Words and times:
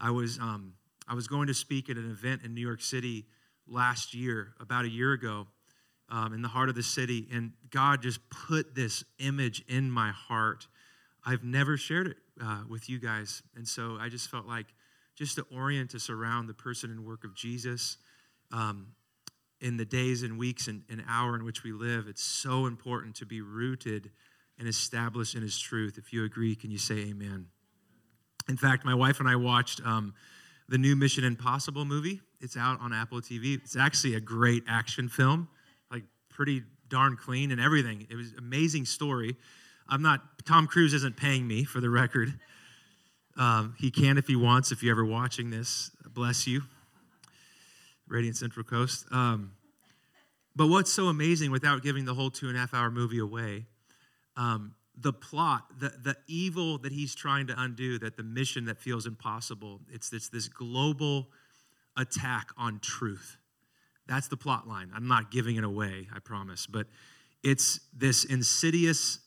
I 0.00 0.10
was 0.10 0.38
um, 0.38 0.74
I 1.06 1.14
was 1.14 1.28
going 1.28 1.48
to 1.48 1.54
speak 1.54 1.90
at 1.90 1.96
an 1.96 2.10
event 2.10 2.42
in 2.44 2.54
New 2.54 2.60
York 2.60 2.80
City 2.80 3.26
last 3.66 4.14
year, 4.14 4.54
about 4.60 4.84
a 4.84 4.88
year 4.88 5.12
ago, 5.12 5.46
um, 6.08 6.32
in 6.32 6.42
the 6.42 6.48
heart 6.48 6.68
of 6.68 6.74
the 6.74 6.82
city, 6.82 7.28
and 7.32 7.52
God 7.70 8.02
just 8.02 8.20
put 8.30 8.74
this 8.74 9.04
image 9.18 9.62
in 9.68 9.90
my 9.90 10.10
heart. 10.10 10.66
I've 11.24 11.44
never 11.44 11.76
shared 11.76 12.08
it 12.08 12.16
uh, 12.42 12.62
with 12.68 12.88
you 12.88 12.98
guys, 12.98 13.42
and 13.54 13.66
so 13.66 13.96
I 14.00 14.08
just 14.08 14.30
felt 14.30 14.46
like 14.46 14.66
just 15.14 15.36
to 15.36 15.44
orient 15.54 15.94
us 15.94 16.08
around 16.08 16.46
the 16.46 16.54
person 16.54 16.90
and 16.90 17.04
work 17.04 17.24
of 17.24 17.34
Jesus. 17.34 17.98
Um, 18.52 18.94
in 19.60 19.76
the 19.76 19.84
days 19.84 20.22
and 20.22 20.38
weeks 20.38 20.68
and, 20.68 20.82
and 20.88 21.04
hour 21.06 21.36
in 21.36 21.44
which 21.44 21.62
we 21.62 21.72
live, 21.72 22.06
it's 22.08 22.22
so 22.22 22.64
important 22.64 23.14
to 23.16 23.26
be 23.26 23.42
rooted 23.42 24.10
and 24.58 24.66
established 24.66 25.34
in 25.34 25.42
His 25.42 25.58
truth. 25.58 25.98
If 25.98 26.12
you 26.12 26.24
agree, 26.24 26.54
can 26.54 26.70
you 26.70 26.78
say 26.78 26.94
amen? 26.94 27.48
In 28.48 28.56
fact, 28.56 28.84
my 28.84 28.94
wife 28.94 29.20
and 29.20 29.28
I 29.28 29.36
watched 29.36 29.80
um, 29.84 30.14
the 30.68 30.78
new 30.78 30.96
Mission 30.96 31.24
Impossible 31.24 31.84
movie. 31.84 32.20
It's 32.40 32.56
out 32.56 32.80
on 32.80 32.92
Apple 32.92 33.20
TV. 33.20 33.54
It's 33.62 33.76
actually 33.76 34.14
a 34.14 34.20
great 34.20 34.64
action 34.68 35.08
film, 35.08 35.48
like 35.90 36.04
pretty 36.28 36.62
darn 36.88 37.16
clean 37.16 37.50
and 37.50 37.60
everything. 37.60 38.06
It 38.10 38.16
was 38.16 38.32
amazing 38.38 38.86
story. 38.86 39.36
I'm 39.88 40.02
not, 40.02 40.20
Tom 40.46 40.66
Cruise 40.66 40.94
isn't 40.94 41.16
paying 41.16 41.46
me 41.46 41.64
for 41.64 41.80
the 41.80 41.90
record. 41.90 42.32
Um, 43.36 43.74
he 43.78 43.90
can 43.90 44.18
if 44.18 44.26
he 44.26 44.36
wants, 44.36 44.72
if 44.72 44.82
you're 44.82 44.92
ever 44.92 45.04
watching 45.04 45.50
this. 45.50 45.90
Bless 46.12 46.46
you. 46.46 46.62
Radiant 48.08 48.36
Central 48.36 48.64
Coast. 48.64 49.06
Um, 49.12 49.52
but 50.56 50.66
what's 50.66 50.92
so 50.92 51.06
amazing, 51.06 51.50
without 51.50 51.82
giving 51.82 52.04
the 52.04 52.14
whole 52.14 52.30
two 52.30 52.48
and 52.48 52.56
a 52.56 52.60
half 52.60 52.74
hour 52.74 52.90
movie 52.90 53.18
away, 53.18 53.66
um, 54.36 54.74
the 55.00 55.12
plot, 55.12 55.64
the, 55.78 55.88
the 56.02 56.16
evil 56.26 56.78
that 56.78 56.92
he's 56.92 57.14
trying 57.14 57.46
to 57.46 57.54
undo, 57.60 57.98
that 57.98 58.16
the 58.16 58.22
mission 58.22 58.66
that 58.66 58.78
feels 58.78 59.06
impossible, 59.06 59.80
it's 59.90 60.10
this, 60.10 60.28
this 60.28 60.48
global 60.48 61.28
attack 61.96 62.50
on 62.56 62.80
truth. 62.80 63.38
That's 64.06 64.28
the 64.28 64.36
plot 64.36 64.66
line. 64.66 64.90
I'm 64.94 65.08
not 65.08 65.30
giving 65.30 65.56
it 65.56 65.64
away, 65.64 66.08
I 66.14 66.18
promise. 66.18 66.66
But 66.66 66.86
it's 67.42 67.80
this 67.96 68.24
insidious 68.24 69.20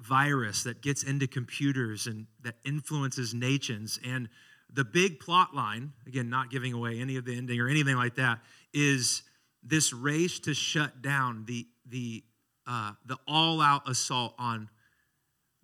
virus 0.00 0.64
that 0.64 0.82
gets 0.82 1.02
into 1.02 1.26
computers 1.26 2.06
and 2.06 2.26
that 2.42 2.56
influences 2.64 3.34
nations. 3.34 4.00
And 4.04 4.28
the 4.72 4.84
big 4.84 5.20
plot 5.20 5.54
line, 5.54 5.92
again, 6.06 6.30
not 6.30 6.50
giving 6.50 6.72
away 6.72 6.98
any 6.98 7.16
of 7.16 7.24
the 7.24 7.36
ending 7.36 7.60
or 7.60 7.68
anything 7.68 7.96
like 7.96 8.16
that, 8.16 8.40
is 8.72 9.22
this 9.62 9.92
race 9.92 10.40
to 10.40 10.54
shut 10.54 11.02
down 11.02 11.44
the, 11.46 11.66
the, 11.86 12.24
uh, 12.66 12.92
the 13.06 13.18
all 13.28 13.60
out 13.60 13.88
assault 13.88 14.34
on 14.38 14.68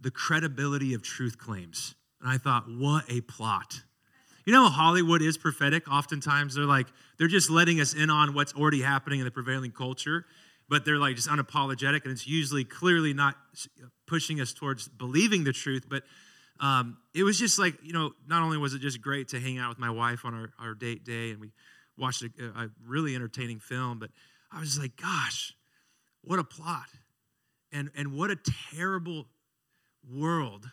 the 0.01 0.11
credibility 0.11 0.95
of 0.95 1.03
truth 1.03 1.39
claims. 1.39 1.95
And 2.21 2.31
I 2.31 2.39
thought, 2.39 2.65
what 2.69 3.05
a 3.09 3.21
plot. 3.21 3.83
You 4.45 4.53
know, 4.53 4.69
Hollywood 4.69 5.21
is 5.21 5.37
prophetic. 5.37 5.91
Oftentimes 5.91 6.55
they're 6.55 6.65
like, 6.65 6.87
they're 7.19 7.29
just 7.29 7.51
letting 7.51 7.81
us 7.81 7.95
in 7.95 8.09
on 8.09 8.35
what's 8.35 8.55
already 8.55 8.81
happening 8.81 9.19
in 9.19 9.25
the 9.25 9.31
prevailing 9.31 9.73
culture, 9.73 10.25
but 10.69 10.85
they're 10.85 10.97
like 10.97 11.17
just 11.17 11.29
unapologetic. 11.29 12.05
And 12.05 12.13
it's 12.13 12.27
usually 12.27 12.65
clearly 12.65 13.13
not 13.13 13.37
pushing 14.07 14.41
us 14.41 14.53
towards 14.53 14.89
believing 14.89 15.45
the 15.45 15.53
truth, 15.53 15.85
but 15.89 16.03
um, 16.61 16.97
it 17.15 17.25
was 17.25 17.39
just 17.39 17.59
like, 17.59 17.75
you 17.83 17.93
know, 17.93 18.13
not 18.27 18.43
only 18.43 18.57
was 18.57 18.75
it 18.75 18.81
just 18.81 19.01
great 19.01 19.29
to 19.29 19.41
hang 19.41 19.59
out 19.59 19.69
with 19.69 19.79
my 19.79 19.91
wife 19.91 20.25
on 20.25 20.35
our, 20.35 20.51
our 20.59 20.75
date 20.75 21.05
day 21.05 21.31
and 21.31 21.41
we 21.41 21.53
watched 21.97 22.23
a, 22.23 22.31
a 22.57 22.71
really 22.87 23.15
entertaining 23.15 23.59
film, 23.59 23.99
but 23.99 24.11
I 24.51 24.61
was 24.61 24.79
like, 24.79 24.97
gosh, 24.97 25.53
what 26.23 26.39
a 26.39 26.45
plot. 26.45 26.89
And, 27.71 27.91
and 27.97 28.15
what 28.15 28.31
a 28.31 28.39
terrible 28.75 29.27
world, 30.13 30.71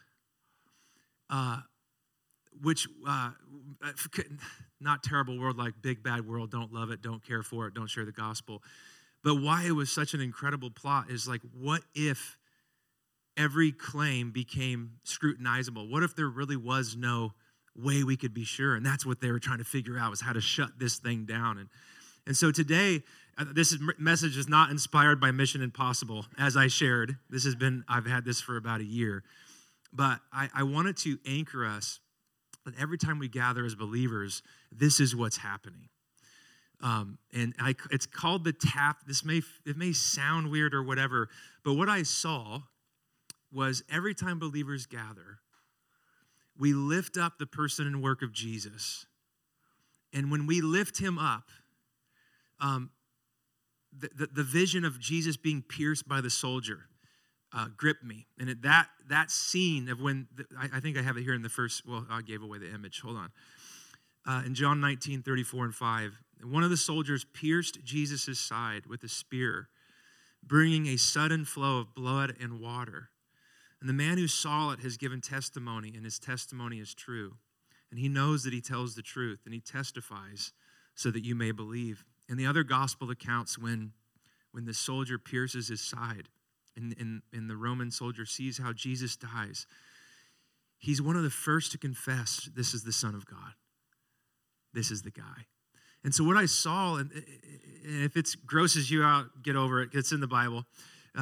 uh, 1.29 1.61
which, 2.61 2.87
uh, 3.07 3.31
not 4.79 5.03
terrible 5.03 5.39
world 5.39 5.57
like 5.57 5.73
big 5.81 6.03
bad 6.03 6.27
world, 6.27 6.51
don't 6.51 6.71
love 6.71 6.91
it, 6.91 7.01
don't 7.01 7.25
care 7.25 7.43
for 7.43 7.67
it, 7.67 7.73
don't 7.73 7.89
share 7.89 8.05
the 8.05 8.11
gospel. 8.11 8.61
But 9.23 9.35
why 9.35 9.63
it 9.63 9.71
was 9.71 9.91
such 9.91 10.13
an 10.13 10.21
incredible 10.21 10.69
plot 10.69 11.09
is 11.09 11.27
like, 11.27 11.41
what 11.59 11.81
if 11.93 12.37
every 13.35 13.71
claim 13.71 14.31
became 14.31 14.93
scrutinizable? 15.05 15.89
What 15.89 16.03
if 16.03 16.15
there 16.15 16.29
really 16.29 16.55
was 16.55 16.95
no 16.95 17.33
way 17.75 18.03
we 18.03 18.15
could 18.17 18.33
be 18.33 18.43
sure? 18.43 18.75
And 18.75 18.85
that's 18.85 19.05
what 19.05 19.19
they 19.19 19.31
were 19.31 19.39
trying 19.39 19.57
to 19.57 19.65
figure 19.65 19.97
out 19.97 20.11
was 20.11 20.21
how 20.21 20.33
to 20.33 20.41
shut 20.41 20.77
this 20.77 20.97
thing 20.99 21.25
down. 21.25 21.57
And, 21.57 21.69
and 22.27 22.35
so 22.35 22.51
today, 22.51 23.03
uh, 23.37 23.45
this 23.53 23.77
message 23.97 24.37
is 24.37 24.47
not 24.47 24.71
inspired 24.71 25.19
by 25.19 25.31
Mission 25.31 25.61
Impossible, 25.61 26.25
as 26.39 26.55
I 26.55 26.67
shared. 26.67 27.17
This 27.29 27.43
has 27.43 27.55
been, 27.55 27.83
I've 27.87 28.05
had 28.05 28.25
this 28.25 28.41
for 28.41 28.57
about 28.57 28.81
a 28.81 28.85
year. 28.85 29.23
But 29.91 30.19
I, 30.31 30.49
I 30.53 30.63
wanted 30.63 30.97
to 30.97 31.17
anchor 31.25 31.65
us 31.65 31.99
that 32.65 32.73
every 32.79 32.97
time 32.97 33.19
we 33.19 33.27
gather 33.27 33.65
as 33.65 33.75
believers, 33.75 34.41
this 34.71 34.99
is 34.99 35.15
what's 35.15 35.37
happening. 35.37 35.89
Um, 36.81 37.19
and 37.33 37.53
I, 37.59 37.75
it's 37.91 38.05
called 38.05 38.43
the 38.43 38.53
tap. 38.53 39.05
This 39.07 39.23
may 39.23 39.41
it 39.65 39.77
may 39.77 39.93
sound 39.93 40.51
weird 40.51 40.73
or 40.73 40.83
whatever, 40.83 41.29
but 41.63 41.73
what 41.73 41.87
I 41.87 42.03
saw 42.03 42.61
was 43.51 43.83
every 43.89 44.13
time 44.13 44.39
believers 44.39 44.85
gather, 44.85 45.39
we 46.57 46.73
lift 46.73 47.17
up 47.17 47.37
the 47.37 47.45
person 47.45 47.87
and 47.87 48.03
work 48.03 48.21
of 48.21 48.33
Jesus. 48.33 49.05
And 50.13 50.31
when 50.31 50.45
we 50.47 50.61
lift 50.61 50.99
him 50.99 51.17
up, 51.17 51.49
um, 52.59 52.91
the, 53.97 54.09
the, 54.15 54.27
the, 54.27 54.43
vision 54.43 54.83
of 54.83 54.99
Jesus 54.99 55.37
being 55.37 55.61
pierced 55.61 56.07
by 56.07 56.21
the 56.21 56.29
soldier 56.29 56.87
uh, 57.53 57.67
gripped 57.75 58.03
me. 58.03 58.27
And 58.37 58.49
it, 58.49 58.61
that, 58.63 58.87
that 59.09 59.31
scene 59.31 59.89
of 59.89 60.01
when, 60.01 60.27
the, 60.35 60.45
I, 60.57 60.77
I, 60.77 60.79
think 60.79 60.97
I 60.97 61.01
have 61.01 61.17
it 61.17 61.23
here 61.23 61.33
in 61.33 61.41
the 61.41 61.49
first, 61.49 61.83
well, 61.87 62.05
I 62.09 62.21
gave 62.21 62.43
away 62.43 62.57
the 62.57 62.73
image. 62.73 63.01
Hold 63.01 63.17
on. 63.17 63.31
Uh, 64.27 64.43
in 64.45 64.55
John 64.55 64.81
19, 64.81 65.21
34 65.21 65.65
and 65.65 65.75
5, 65.75 66.11
one 66.43 66.63
of 66.63 66.69
the 66.69 66.77
soldiers 66.77 67.25
pierced 67.33 67.83
Jesus' 67.83 68.39
side 68.39 68.85
with 68.87 69.03
a 69.03 69.07
spear, 69.07 69.69
bringing 70.43 70.87
a 70.87 70.97
sudden 70.97 71.45
flow 71.45 71.79
of 71.79 71.95
blood 71.95 72.35
and 72.41 72.59
water. 72.59 73.09
And 73.79 73.89
the 73.89 73.93
man 73.93 74.17
who 74.17 74.27
saw 74.27 74.71
it 74.71 74.79
has 74.79 74.97
given 74.97 75.21
testimony, 75.21 75.93
and 75.95 76.03
his 76.03 76.19
testimony 76.19 76.79
is 76.79 76.93
true. 76.93 77.33
And 77.91 77.99
he 77.99 78.09
knows 78.09 78.43
that 78.43 78.53
he 78.53 78.61
tells 78.61 78.95
the 78.95 79.01
truth, 79.01 79.41
and 79.45 79.53
he 79.53 79.59
testifies 79.59 80.53
so 80.95 81.11
that 81.11 81.23
you 81.23 81.35
may 81.35 81.51
believe. 81.51 82.03
In 82.27 82.37
the 82.37 82.45
other 82.45 82.63
gospel 82.63 83.11
accounts, 83.11 83.57
when, 83.57 83.91
when 84.51 84.65
the 84.65 84.73
soldier 84.73 85.17
pierces 85.17 85.67
his 85.67 85.81
side, 85.81 86.29
and, 86.75 86.95
and, 86.99 87.21
and 87.31 87.49
the 87.49 87.55
Roman 87.55 87.91
soldier 87.91 88.25
sees 88.25 88.57
how 88.57 88.73
Jesus 88.73 89.15
dies, 89.15 89.65
he's 90.77 91.01
one 91.01 91.15
of 91.15 91.23
the 91.23 91.29
first 91.29 91.71
to 91.71 91.77
confess 91.77 92.49
this 92.55 92.73
is 92.73 92.83
the 92.83 92.93
Son 92.93 93.15
of 93.15 93.25
God. 93.25 93.53
This 94.73 94.91
is 94.91 95.03
the 95.03 95.11
guy. 95.11 95.47
And 96.03 96.13
so, 96.13 96.23
what 96.23 96.37
I 96.37 96.45
saw, 96.45 96.97
and 96.97 97.09
if 97.83 98.15
it 98.15 98.29
grosses 98.45 98.91
you 98.91 99.03
out, 99.03 99.41
get 99.41 99.55
over 99.55 99.81
it. 99.81 99.89
It's 99.93 100.11
in 100.11 100.19
the 100.19 100.27
Bible 100.27 100.65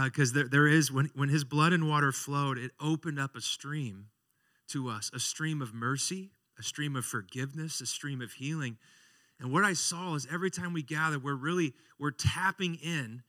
because 0.04 0.32
uh, 0.32 0.36
there, 0.36 0.48
there 0.50 0.68
is, 0.68 0.92
when, 0.92 1.10
when 1.16 1.30
his 1.30 1.44
blood 1.44 1.72
and 1.72 1.88
water 1.88 2.12
flowed, 2.12 2.58
it 2.58 2.72
opened 2.82 3.20
up 3.20 3.36
a 3.36 3.42
stream 3.42 4.08
to 4.70 4.90
us 4.90 5.12
a 5.14 5.20
stream 5.20 5.62
of 5.62 5.74
mercy, 5.74 6.32
a 6.58 6.64
stream 6.64 6.96
of 6.96 7.06
forgiveness, 7.06 7.80
a 7.80 7.86
stream 7.86 8.22
of 8.22 8.34
healing. 8.34 8.78
And 9.44 9.52
what 9.52 9.66
I 9.66 9.74
saw 9.74 10.16
is 10.16 10.26
every 10.32 10.50
time 10.50 10.72
we 10.72 10.82
gather, 10.82 11.20
we're 11.20 11.36
really 11.36 11.74
we're 12.00 12.12
tapping 12.12 12.76
in 12.76 13.24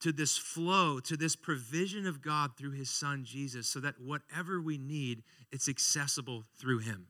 to 0.00 0.10
this 0.10 0.38
flow, 0.38 1.00
to 1.00 1.18
this 1.18 1.36
provision 1.36 2.06
of 2.06 2.22
God 2.22 2.52
through 2.56 2.72
his 2.72 2.88
son 2.88 3.24
Jesus, 3.26 3.68
so 3.68 3.78
that 3.80 3.96
whatever 4.00 4.58
we 4.58 4.78
need, 4.78 5.22
it's 5.52 5.68
accessible 5.68 6.44
through 6.58 6.78
him, 6.78 7.08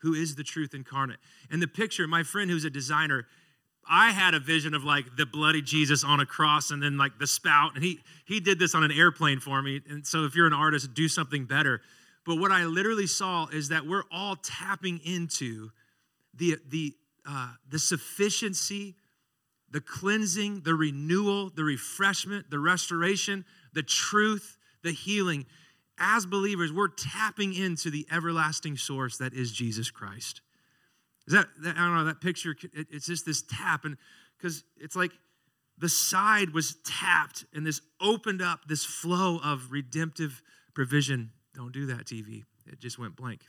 who 0.00 0.12
is 0.12 0.34
the 0.34 0.42
truth 0.42 0.74
incarnate. 0.74 1.20
And 1.52 1.62
the 1.62 1.68
picture, 1.68 2.08
my 2.08 2.24
friend 2.24 2.50
who's 2.50 2.64
a 2.64 2.70
designer, 2.70 3.28
I 3.88 4.10
had 4.10 4.34
a 4.34 4.40
vision 4.40 4.74
of 4.74 4.82
like 4.82 5.16
the 5.16 5.24
bloody 5.24 5.62
Jesus 5.62 6.02
on 6.02 6.18
a 6.18 6.26
cross 6.26 6.72
and 6.72 6.82
then 6.82 6.98
like 6.98 7.20
the 7.20 7.28
spout. 7.28 7.76
And 7.76 7.84
he 7.84 8.00
he 8.24 8.40
did 8.40 8.58
this 8.58 8.74
on 8.74 8.82
an 8.82 8.90
airplane 8.90 9.38
for 9.38 9.62
me. 9.62 9.80
And 9.88 10.04
so 10.04 10.24
if 10.24 10.34
you're 10.34 10.48
an 10.48 10.52
artist, 10.52 10.94
do 10.94 11.06
something 11.06 11.44
better. 11.44 11.80
But 12.26 12.40
what 12.40 12.50
I 12.50 12.64
literally 12.64 13.06
saw 13.06 13.46
is 13.46 13.68
that 13.68 13.86
we're 13.86 14.04
all 14.10 14.34
tapping 14.34 14.98
into 15.04 15.70
the 16.34 16.56
the 16.68 16.96
uh, 17.28 17.52
the 17.68 17.78
sufficiency, 17.78 18.94
the 19.70 19.80
cleansing, 19.80 20.62
the 20.62 20.74
renewal, 20.74 21.50
the 21.54 21.64
refreshment, 21.64 22.50
the 22.50 22.58
restoration, 22.58 23.44
the 23.72 23.82
truth, 23.82 24.56
the 24.82 24.92
healing. 24.92 25.46
As 25.98 26.26
believers, 26.26 26.72
we're 26.72 26.88
tapping 26.88 27.54
into 27.54 27.90
the 27.90 28.06
everlasting 28.10 28.76
source 28.76 29.18
that 29.18 29.34
is 29.34 29.52
Jesus 29.52 29.90
Christ. 29.90 30.42
Is 31.26 31.34
that, 31.34 31.46
that 31.62 31.76
I 31.76 31.86
don't 31.86 31.94
know, 31.94 32.04
that 32.04 32.20
picture, 32.20 32.56
it, 32.74 32.88
it's 32.90 33.06
just 33.06 33.24
this 33.24 33.42
tap. 33.42 33.84
And 33.84 33.96
because 34.36 34.64
it's 34.76 34.96
like 34.96 35.12
the 35.78 35.88
side 35.88 36.50
was 36.50 36.76
tapped 36.84 37.44
and 37.54 37.66
this 37.66 37.80
opened 38.00 38.42
up 38.42 38.60
this 38.66 38.84
flow 38.84 39.38
of 39.42 39.70
redemptive 39.70 40.42
provision. 40.74 41.30
Don't 41.54 41.72
do 41.72 41.86
that, 41.86 42.06
TV. 42.06 42.44
It 42.66 42.80
just 42.80 42.98
went 42.98 43.16
blank. 43.16 43.42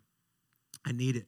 I 0.85 0.91
need 0.91 1.15
it. 1.15 1.25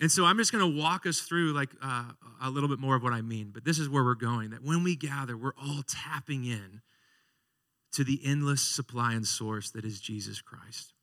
And 0.00 0.10
so 0.10 0.24
I'm 0.24 0.38
just 0.38 0.50
going 0.50 0.64
to 0.64 0.80
walk 0.80 1.04
us 1.04 1.20
through 1.20 1.52
like 1.52 1.70
uh, 1.82 2.04
a 2.42 2.50
little 2.50 2.68
bit 2.68 2.78
more 2.78 2.96
of 2.96 3.02
what 3.02 3.12
I 3.12 3.20
mean. 3.20 3.50
But 3.52 3.64
this 3.64 3.78
is 3.78 3.88
where 3.88 4.02
we're 4.02 4.14
going. 4.14 4.50
That 4.50 4.64
when 4.64 4.82
we 4.82 4.96
gather, 4.96 5.36
we're 5.36 5.52
all 5.60 5.82
tapping 5.86 6.44
in 6.44 6.80
to 7.92 8.04
the 8.04 8.20
endless 8.24 8.62
supply 8.62 9.12
and 9.12 9.26
source 9.26 9.70
that 9.70 9.84
is 9.84 10.00
Jesus 10.00 10.40
Christ. 10.40 10.94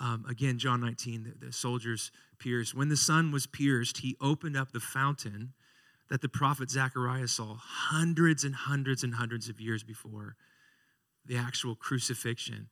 Um, 0.00 0.24
again, 0.28 0.58
John 0.58 0.80
19, 0.80 1.36
the, 1.40 1.46
the 1.46 1.52
soldiers 1.52 2.10
pierced. 2.38 2.74
When 2.74 2.88
the 2.88 2.96
sun 2.96 3.30
was 3.30 3.46
pierced, 3.46 3.98
he 3.98 4.16
opened 4.20 4.56
up 4.56 4.72
the 4.72 4.80
fountain 4.80 5.52
that 6.08 6.22
the 6.22 6.28
prophet 6.28 6.70
Zechariah 6.70 7.28
saw 7.28 7.56
hundreds 7.58 8.42
and 8.42 8.54
hundreds 8.54 9.02
and 9.02 9.14
hundreds 9.14 9.48
of 9.48 9.60
years 9.60 9.82
before 9.82 10.36
the 11.24 11.36
actual 11.36 11.74
crucifixion. 11.74 12.68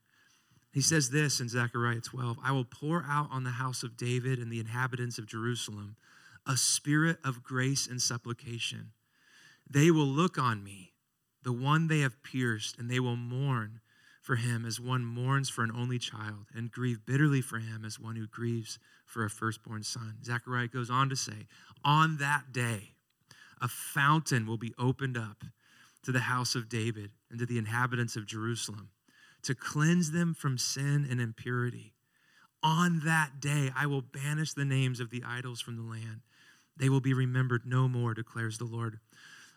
He 0.72 0.80
says 0.80 1.10
this 1.10 1.40
in 1.40 1.48
Zechariah 1.48 2.00
12 2.00 2.38
I 2.42 2.52
will 2.52 2.64
pour 2.64 3.04
out 3.08 3.28
on 3.30 3.44
the 3.44 3.50
house 3.50 3.82
of 3.82 3.96
David 3.96 4.38
and 4.38 4.52
the 4.52 4.60
inhabitants 4.60 5.18
of 5.18 5.26
Jerusalem 5.26 5.96
a 6.46 6.56
spirit 6.56 7.18
of 7.24 7.42
grace 7.42 7.86
and 7.86 8.00
supplication. 8.00 8.92
They 9.68 9.90
will 9.90 10.06
look 10.06 10.38
on 10.38 10.64
me, 10.64 10.92
the 11.42 11.52
one 11.52 11.88
they 11.88 12.00
have 12.00 12.22
pierced, 12.22 12.78
and 12.78 12.90
they 12.90 13.00
will 13.00 13.16
mourn 13.16 13.80
for 14.22 14.36
him 14.36 14.64
as 14.64 14.80
one 14.80 15.04
mourns 15.04 15.48
for 15.48 15.64
an 15.64 15.72
only 15.74 15.98
child, 15.98 16.46
and 16.54 16.70
grieve 16.70 17.06
bitterly 17.06 17.40
for 17.40 17.58
him 17.58 17.84
as 17.84 17.98
one 17.98 18.16
who 18.16 18.26
grieves 18.26 18.78
for 19.06 19.24
a 19.24 19.30
firstborn 19.30 19.82
son. 19.82 20.16
Zechariah 20.24 20.68
goes 20.68 20.90
on 20.90 21.08
to 21.08 21.16
say, 21.16 21.46
On 21.84 22.18
that 22.18 22.52
day, 22.52 22.94
a 23.60 23.68
fountain 23.68 24.46
will 24.46 24.58
be 24.58 24.74
opened 24.78 25.16
up 25.16 25.44
to 26.02 26.12
the 26.12 26.20
house 26.20 26.54
of 26.54 26.68
David 26.68 27.10
and 27.30 27.38
to 27.38 27.46
the 27.46 27.58
inhabitants 27.58 28.16
of 28.16 28.26
Jerusalem 28.26 28.90
to 29.44 29.54
cleanse 29.54 30.12
them 30.12 30.34
from 30.34 30.58
sin 30.58 31.06
and 31.08 31.20
impurity. 31.20 31.94
On 32.62 33.00
that 33.04 33.40
day, 33.40 33.70
I 33.74 33.86
will 33.86 34.02
banish 34.02 34.52
the 34.52 34.64
names 34.64 35.00
of 35.00 35.10
the 35.10 35.22
idols 35.26 35.60
from 35.60 35.76
the 35.76 35.82
land. 35.82 36.20
They 36.76 36.88
will 36.88 37.00
be 37.00 37.14
remembered 37.14 37.62
no 37.64 37.88
more, 37.88 38.14
declares 38.14 38.58
the 38.58 38.64
Lord 38.64 39.00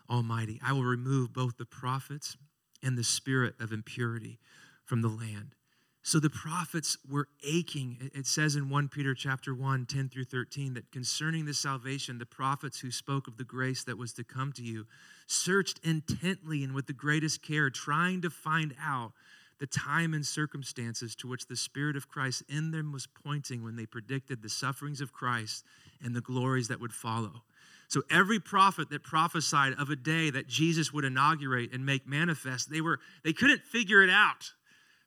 Almighty. 0.08 0.60
I 0.64 0.72
will 0.72 0.84
remove 0.84 1.32
both 1.32 1.56
the 1.56 1.66
prophets 1.66 2.36
and 2.82 2.96
the 2.96 3.04
spirit 3.04 3.54
of 3.60 3.72
impurity 3.72 4.38
from 4.84 5.02
the 5.02 5.08
land. 5.08 5.54
So 6.02 6.20
the 6.20 6.28
prophets 6.28 6.98
were 7.08 7.28
aching. 7.42 8.10
It 8.14 8.26
says 8.26 8.56
in 8.56 8.68
1 8.68 8.88
Peter 8.88 9.14
chapter 9.14 9.54
1, 9.54 9.86
10 9.86 10.10
through 10.10 10.24
13, 10.24 10.74
that 10.74 10.92
concerning 10.92 11.46
the 11.46 11.54
salvation, 11.54 12.18
the 12.18 12.26
prophets 12.26 12.80
who 12.80 12.90
spoke 12.90 13.26
of 13.26 13.38
the 13.38 13.44
grace 13.44 13.82
that 13.84 13.96
was 13.96 14.12
to 14.14 14.24
come 14.24 14.52
to 14.52 14.62
you 14.62 14.86
searched 15.26 15.80
intently 15.82 16.62
and 16.62 16.74
with 16.74 16.86
the 16.86 16.92
greatest 16.92 17.42
care, 17.42 17.70
trying 17.70 18.20
to 18.20 18.28
find 18.28 18.74
out 18.78 19.12
the 19.58 19.66
time 19.66 20.14
and 20.14 20.26
circumstances 20.26 21.14
to 21.16 21.28
which 21.28 21.46
the 21.46 21.56
Spirit 21.56 21.96
of 21.96 22.08
Christ 22.08 22.42
in 22.48 22.70
them 22.70 22.92
was 22.92 23.06
pointing 23.06 23.62
when 23.62 23.76
they 23.76 23.86
predicted 23.86 24.42
the 24.42 24.48
sufferings 24.48 25.00
of 25.00 25.12
Christ 25.12 25.64
and 26.02 26.14
the 26.14 26.20
glories 26.20 26.68
that 26.68 26.80
would 26.80 26.92
follow. 26.92 27.42
So 27.88 28.02
every 28.10 28.40
prophet 28.40 28.90
that 28.90 29.02
prophesied 29.02 29.74
of 29.78 29.90
a 29.90 29.96
day 29.96 30.30
that 30.30 30.48
Jesus 30.48 30.92
would 30.92 31.04
inaugurate 31.04 31.72
and 31.72 31.86
make 31.86 32.08
manifest, 32.08 32.70
they 32.70 32.80
were 32.80 32.98
they 33.22 33.32
couldn't 33.32 33.62
figure 33.62 34.02
it 34.02 34.10
out. 34.10 34.52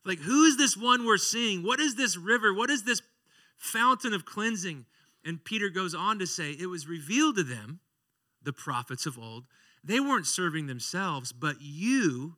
Like, 0.05 0.19
who 0.19 0.45
is 0.45 0.57
this 0.57 0.77
one 0.77 1.05
we're 1.05 1.17
seeing? 1.17 1.63
What 1.63 1.81
is 1.81 1.95
this 1.95 2.15
river? 2.15 2.53
What 2.53 2.69
is 2.69 2.83
this 2.83 3.01
fountain 3.57 4.13
of 4.13 4.25
cleansing? 4.25 4.85
And 5.25 5.43
Peter 5.43 5.67
goes 5.67 5.93
on 5.93 6.19
to 6.19 6.25
say, 6.25 6.51
it 6.51 6.67
was 6.67 6.87
revealed 6.87 7.35
to 7.35 7.43
them, 7.43 7.81
the 8.41 8.53
prophets 8.53 9.05
of 9.05 9.19
old. 9.19 9.43
They 9.83 9.99
weren't 9.99 10.25
serving 10.25 10.67
themselves, 10.67 11.33
but 11.33 11.57
you, 11.59 12.37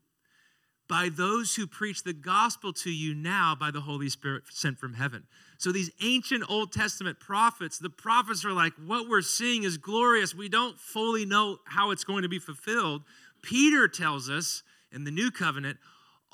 by 0.90 1.08
those 1.08 1.56
who 1.56 1.68
preach 1.68 2.04
the 2.04 2.14
gospel 2.14 2.74
to 2.74 2.90
you 2.90 3.14
now 3.14 3.56
by 3.58 3.70
the 3.70 3.82
Holy 3.82 4.10
Spirit 4.10 4.44
sent 4.50 4.80
from 4.80 4.96
heaven. 4.96 5.24
So 5.60 5.72
these 5.72 5.92
ancient 6.02 6.44
Old 6.50 6.74
Testament 6.74 7.20
prophets, 7.20 7.78
the 7.78 7.92
prophets 7.92 8.44
are 8.44 8.54
like, 8.54 8.74
what 8.86 9.08
we're 9.08 9.22
seeing 9.22 9.64
is 9.64 9.78
glorious. 9.78 10.34
We 10.34 10.50
don't 10.50 10.80
fully 10.80 11.26
know 11.26 11.60
how 11.66 11.92
it's 11.92 12.04
going 12.04 12.24
to 12.24 12.30
be 12.30 12.40
fulfilled. 12.40 13.04
Peter 13.44 13.88
tells 13.88 14.30
us 14.30 14.64
in 14.92 15.04
the 15.04 15.12
new 15.12 15.30
covenant, 15.30 15.78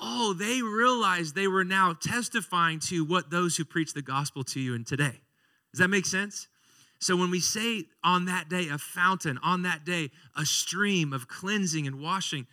oh, 0.00 0.32
they 0.32 0.62
realized 0.62 1.34
they 1.34 1.48
were 1.48 1.64
now 1.64 1.92
testifying 1.92 2.80
to 2.80 3.04
what 3.04 3.30
those 3.30 3.56
who 3.56 3.64
preach 3.64 3.92
the 3.92 4.02
gospel 4.02 4.42
to 4.44 4.60
you 4.60 4.74
in 4.74 4.84
today. 4.84 5.20
Does 5.72 5.80
that 5.80 5.88
make 5.88 6.06
sense? 6.06 6.48
So 6.98 7.14
when 7.14 7.30
we 7.30 7.40
say 7.40 7.84
on 8.02 8.24
that 8.24 8.48
day 8.48 8.68
a 8.68 8.78
fountain, 8.78 9.38
on 9.42 9.62
that 9.62 9.84
day 9.84 10.10
a 10.34 10.46
stream 10.46 11.12
of 11.12 11.28
cleansing 11.28 11.86
and 11.86 12.00
washing, 12.00 12.46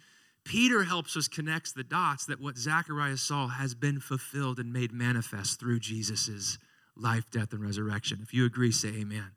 Peter 0.45 0.84
helps 0.84 1.16
us 1.16 1.28
connect 1.28 1.74
the 1.74 1.84
dots 1.84 2.25
that 2.25 2.42
what 2.42 2.57
Zechariah 2.57 3.18
saw 3.18 3.48
has 3.48 3.74
been 3.74 4.00
fulfilled 4.00 4.60
and 4.60 4.74
made 4.74 4.92
manifest 4.92 5.60
through 5.60 5.80
Jesus' 5.80 6.57
life, 6.98 7.31
death, 7.31 7.54
and 7.54 7.62
resurrection. 7.62 8.19
If 8.22 8.34
you 8.34 8.45
agree, 8.45 8.72
say 8.72 8.90
amen. 8.90 9.31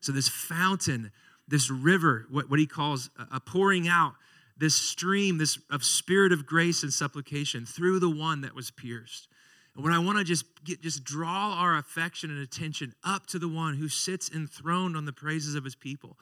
So 0.00 0.12
this 0.12 0.28
fountain, 0.28 1.12
this 1.46 1.70
river, 1.70 2.26
what, 2.30 2.50
what 2.50 2.58
he 2.58 2.66
calls 2.66 3.10
a 3.30 3.38
pouring 3.38 3.86
out, 3.86 4.14
this 4.60 4.76
stream 4.76 5.38
this 5.38 5.58
of 5.70 5.82
spirit 5.82 6.32
of 6.32 6.46
grace 6.46 6.82
and 6.82 6.92
supplication 6.92 7.64
through 7.64 7.98
the 7.98 8.10
one 8.10 8.42
that 8.42 8.54
was 8.54 8.70
pierced 8.70 9.26
and 9.74 9.82
what 9.82 9.92
i 9.92 9.98
want 9.98 10.18
to 10.18 10.22
just 10.22 10.44
get 10.62 10.80
just 10.82 11.02
draw 11.02 11.54
our 11.54 11.76
affection 11.76 12.30
and 12.30 12.40
attention 12.40 12.94
up 13.02 13.26
to 13.26 13.38
the 13.38 13.48
one 13.48 13.74
who 13.74 13.88
sits 13.88 14.30
enthroned 14.30 14.96
on 14.96 15.06
the 15.06 15.12
praises 15.12 15.54
of 15.54 15.64
his 15.64 15.74
people 15.74 16.18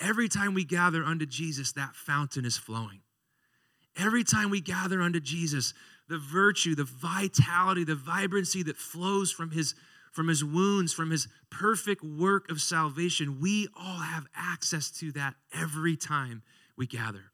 every 0.00 0.28
time 0.28 0.52
we 0.52 0.64
gather 0.64 1.04
unto 1.04 1.24
jesus 1.24 1.72
that 1.72 1.94
fountain 1.94 2.44
is 2.44 2.58
flowing 2.58 3.00
every 3.98 4.24
time 4.24 4.50
we 4.50 4.60
gather 4.60 5.00
unto 5.02 5.20
jesus 5.20 5.74
the 6.08 6.18
virtue 6.18 6.74
the 6.74 6.84
vitality 6.84 7.84
the 7.84 7.94
vibrancy 7.94 8.62
that 8.62 8.76
flows 8.76 9.30
from 9.30 9.50
his 9.50 9.74
from 10.12 10.28
his 10.28 10.44
wounds 10.44 10.92
from 10.92 11.10
his 11.10 11.28
perfect 11.50 12.02
work 12.02 12.50
of 12.50 12.60
salvation 12.60 13.40
we 13.40 13.68
all 13.78 14.00
have 14.00 14.26
access 14.34 14.90
to 14.90 15.12
that 15.12 15.34
every 15.52 15.96
time 15.96 16.42
we 16.76 16.86
gather 16.86 17.32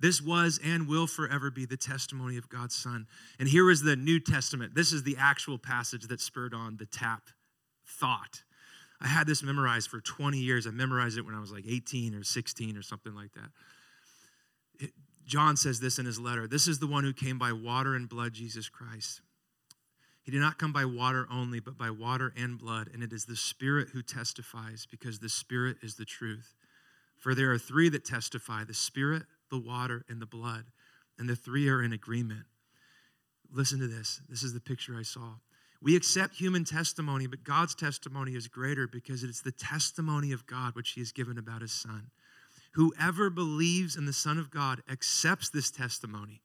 this 0.00 0.22
was 0.22 0.58
and 0.64 0.88
will 0.88 1.06
forever 1.06 1.50
be 1.50 1.66
the 1.66 1.76
testimony 1.76 2.38
of 2.38 2.48
God's 2.48 2.74
Son. 2.74 3.06
And 3.38 3.46
here 3.46 3.70
is 3.70 3.82
the 3.82 3.96
New 3.96 4.18
Testament. 4.18 4.74
This 4.74 4.94
is 4.94 5.02
the 5.02 5.16
actual 5.18 5.58
passage 5.58 6.08
that 6.08 6.22
spurred 6.22 6.54
on 6.54 6.78
the 6.78 6.86
tap 6.86 7.28
thought. 7.86 8.42
I 9.00 9.08
had 9.08 9.26
this 9.26 9.42
memorized 9.42 9.90
for 9.90 10.00
20 10.00 10.38
years. 10.38 10.66
I 10.66 10.70
memorized 10.70 11.18
it 11.18 11.26
when 11.26 11.34
I 11.34 11.40
was 11.40 11.52
like 11.52 11.64
18 11.68 12.14
or 12.14 12.24
16 12.24 12.76
or 12.76 12.82
something 12.82 13.14
like 13.14 13.32
that. 13.32 13.50
John 15.30 15.56
says 15.56 15.78
this 15.78 16.00
in 16.00 16.06
his 16.06 16.18
letter 16.18 16.48
This 16.48 16.66
is 16.66 16.80
the 16.80 16.88
one 16.88 17.04
who 17.04 17.12
came 17.12 17.38
by 17.38 17.52
water 17.52 17.94
and 17.94 18.08
blood, 18.08 18.32
Jesus 18.32 18.68
Christ. 18.68 19.20
He 20.22 20.32
did 20.32 20.40
not 20.40 20.58
come 20.58 20.72
by 20.72 20.84
water 20.84 21.26
only, 21.30 21.60
but 21.60 21.78
by 21.78 21.90
water 21.90 22.32
and 22.36 22.58
blood. 22.58 22.90
And 22.92 23.02
it 23.02 23.12
is 23.12 23.24
the 23.24 23.36
Spirit 23.36 23.88
who 23.92 24.02
testifies, 24.02 24.86
because 24.90 25.20
the 25.20 25.28
Spirit 25.28 25.76
is 25.82 25.94
the 25.94 26.04
truth. 26.04 26.54
For 27.16 27.34
there 27.34 27.52
are 27.52 27.58
three 27.58 27.88
that 27.90 28.04
testify 28.04 28.64
the 28.64 28.74
Spirit, 28.74 29.22
the 29.50 29.58
water, 29.58 30.04
and 30.08 30.20
the 30.20 30.26
blood. 30.26 30.64
And 31.16 31.28
the 31.28 31.36
three 31.36 31.68
are 31.68 31.82
in 31.82 31.92
agreement. 31.92 32.44
Listen 33.52 33.78
to 33.78 33.86
this. 33.86 34.20
This 34.28 34.42
is 34.42 34.52
the 34.52 34.60
picture 34.60 34.96
I 34.98 35.02
saw. 35.02 35.34
We 35.80 35.96
accept 35.96 36.34
human 36.34 36.64
testimony, 36.64 37.28
but 37.28 37.44
God's 37.44 37.74
testimony 37.74 38.34
is 38.34 38.48
greater 38.48 38.88
because 38.88 39.22
it's 39.22 39.42
the 39.42 39.52
testimony 39.52 40.32
of 40.32 40.46
God 40.46 40.74
which 40.74 40.90
He 40.90 41.00
has 41.00 41.12
given 41.12 41.38
about 41.38 41.62
His 41.62 41.72
Son. 41.72 42.10
Whoever 42.72 43.30
believes 43.30 43.96
in 43.96 44.06
the 44.06 44.12
Son 44.12 44.38
of 44.38 44.50
God 44.50 44.82
accepts 44.90 45.50
this 45.50 45.70
testimony. 45.70 46.42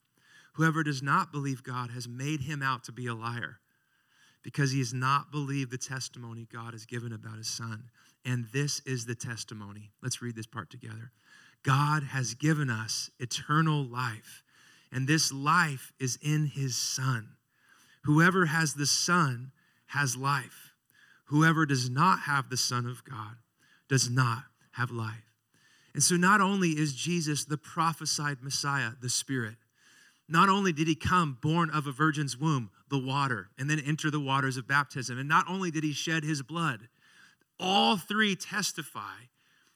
Whoever 0.54 0.84
does 0.84 1.04
not 1.04 1.32
believe 1.32 1.64
God 1.64 1.92
has 1.92 2.08
made 2.08 2.42
him 2.42 2.64
out 2.64 2.84
to 2.86 2.92
be 2.92 3.08
a 3.08 3.14
liar 3.14 3.60
because 4.42 4.72
he 4.72 4.80
has 4.80 4.94
not 4.94 5.32
believed 5.32 5.72
the 5.72 5.78
testimony 5.78 6.48
God 6.52 6.74
has 6.74 6.86
given 6.86 7.12
about 7.12 7.38
his 7.38 7.50
Son. 7.50 7.90
And 8.24 8.46
this 8.54 8.80
is 8.86 9.06
the 9.06 9.16
testimony. 9.16 9.92
Let's 10.02 10.22
read 10.22 10.36
this 10.36 10.46
part 10.46 10.70
together. 10.70 11.12
God 11.64 12.04
has 12.04 12.36
given 12.36 12.70
us 12.70 13.10
eternal 13.20 13.84
life, 13.84 14.44
and 14.92 15.08
this 15.08 15.32
life 15.32 15.92
is 16.00 16.20
in 16.22 16.46
his 16.46 16.76
Son. 16.76 17.30
Whoever 18.04 18.46
has 18.46 18.76
the 18.76 18.86
Son 18.86 19.52
has 19.88 20.16
life. 20.16 20.74
Whoever 21.26 21.66
does 21.66 21.90
not 21.90 22.22
have 22.22 22.50
the 22.50 22.58
Son 22.58 22.86
of 22.86 23.04
God 23.04 23.38
does 23.90 24.10
not 24.10 24.44
have 24.74 24.92
life. 24.92 25.35
And 25.96 26.04
so, 26.04 26.18
not 26.18 26.42
only 26.42 26.72
is 26.72 26.94
Jesus 26.94 27.46
the 27.46 27.58
prophesied 27.58 28.44
Messiah, 28.44 28.92
the 29.02 29.10
Spirit, 29.10 29.56
not 30.28 30.50
only 30.50 30.74
did 30.74 30.90
he 30.90 30.96
come 30.96 31.38
born 31.42 31.70
of 31.70 31.88
a 31.88 31.94
virgin's 31.94 32.38
womb, 32.38 32.70
the 32.90 33.00
water, 33.00 33.48
and 33.58 33.70
then 33.70 33.80
enter 33.80 34.12
the 34.12 34.20
waters 34.20 34.58
of 34.58 34.68
baptism, 34.68 35.18
and 35.18 35.30
not 35.30 35.46
only 35.48 35.72
did 35.72 35.86
he 35.86 35.94
shed 35.94 36.26
his 36.26 36.42
blood, 36.42 36.90
all 37.62 37.96
three 37.96 38.36
testify 38.36 39.16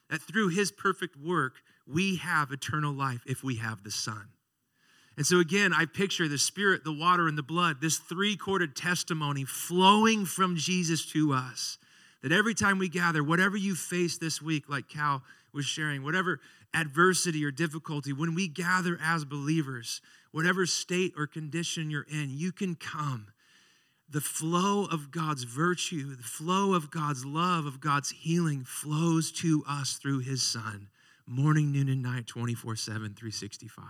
that 0.10 0.22
through 0.22 0.50
his 0.50 0.74
perfect 0.74 1.16
work, 1.16 1.62
we 1.88 2.18
have 2.18 2.52
eternal 2.52 2.92
life 2.94 3.22
if 3.26 3.42
we 3.42 3.56
have 3.56 3.84
the 3.86 3.92
Son. 3.92 4.28
And 5.16 5.26
so, 5.26 5.40
again, 5.40 5.72
I 5.72 5.86
picture 5.86 6.28
the 6.28 6.38
Spirit, 6.38 6.84
the 6.84 6.92
water, 6.92 7.30
and 7.30 7.38
the 7.38 7.44
blood, 7.44 7.80
this 7.80 7.98
three 7.98 8.36
corded 8.36 8.76
testimony 8.76 9.46
flowing 9.46 10.26
from 10.26 10.58
Jesus 10.58 11.06
to 11.14 11.32
us. 11.32 11.78
That 12.22 12.34
every 12.34 12.54
time 12.54 12.78
we 12.78 12.90
gather, 12.90 13.24
whatever 13.24 13.56
you 13.56 13.76
face 13.76 14.18
this 14.18 14.42
week, 14.42 14.68
like 14.68 14.90
Cal 14.90 15.24
was 15.54 15.66
sharing, 15.66 16.04
whatever 16.04 16.40
adversity 16.74 17.44
or 17.44 17.52
difficulty, 17.52 18.14
when 18.14 18.36
we 18.36 18.48
gather 18.48 18.98
as 19.02 19.26
believers, 19.26 20.02
whatever 20.32 20.66
state 20.66 21.14
or 21.18 21.28
condition 21.28 21.90
you're 21.90 22.06
in, 22.10 22.30
you 22.30 22.52
can 22.52 22.76
come. 22.76 23.28
The 24.12 24.22
flow 24.22 24.86
of 24.86 25.12
God's 25.12 25.44
virtue, 25.44 26.16
the 26.16 26.24
flow 26.24 26.74
of 26.74 26.90
God's 26.90 27.26
love, 27.26 27.66
of 27.66 27.80
God's 27.80 28.10
healing 28.10 28.64
flows 28.64 29.32
to 29.34 29.64
us 29.68 29.94
through 29.94 30.20
His 30.20 30.42
Son 30.42 30.90
morning, 31.30 31.72
noon, 31.72 31.88
and 31.90 32.02
night, 32.02 32.28
24 32.28 32.76
7, 32.76 33.14
365. 33.14 33.86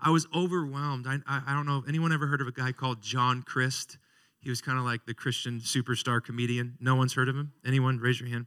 I 0.00 0.10
was 0.10 0.26
overwhelmed. 0.34 1.06
I, 1.06 1.16
I, 1.26 1.42
I, 1.48 1.54
don't 1.54 1.66
know 1.66 1.78
if 1.78 1.88
anyone 1.88 2.12
ever 2.12 2.26
heard 2.26 2.40
of 2.40 2.46
a 2.46 2.52
guy 2.52 2.72
called 2.72 3.02
John 3.02 3.42
Crist. 3.42 3.98
He 4.40 4.48
was 4.48 4.60
kind 4.60 4.78
of 4.78 4.84
like 4.84 5.06
the 5.06 5.14
Christian 5.14 5.58
superstar 5.58 6.22
comedian. 6.22 6.76
No 6.80 6.94
one's 6.94 7.14
heard 7.14 7.28
of 7.28 7.34
him? 7.34 7.52
Anyone? 7.66 7.98
Raise 7.98 8.20
your 8.20 8.28
hand. 8.28 8.46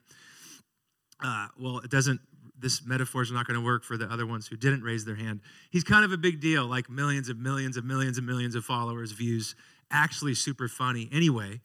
Uh, 1.22 1.48
well, 1.60 1.80
it 1.80 1.92
doesn't, 1.92 2.22
this 2.58 2.86
metaphor 2.86 3.22
is 3.22 3.32
not 3.32 3.48
going 3.48 3.60
to 3.60 3.66
work 3.66 3.84
for 3.84 3.98
the 3.98 4.06
other 4.06 4.26
ones 4.26 4.48
who 4.48 4.58
didn't 4.58 4.84
raise 4.84 5.06
their 5.06 5.16
hand. 5.16 5.42
He's 5.70 5.84
kind 5.84 6.04
of 6.06 6.12
a 6.12 6.18
big 6.18 6.40
deal, 6.40 6.66
like 6.66 6.90
millions 6.90 7.30
and 7.30 7.42
millions 7.42 7.78
and 7.78 7.88
millions 7.88 8.18
and 8.18 8.28
millions 8.28 8.56
of 8.56 8.66
followers, 8.66 9.12
views, 9.12 9.56
actually 9.92 10.36
super 10.36 10.68
funny. 10.68 11.10
Anyway, 11.12 11.62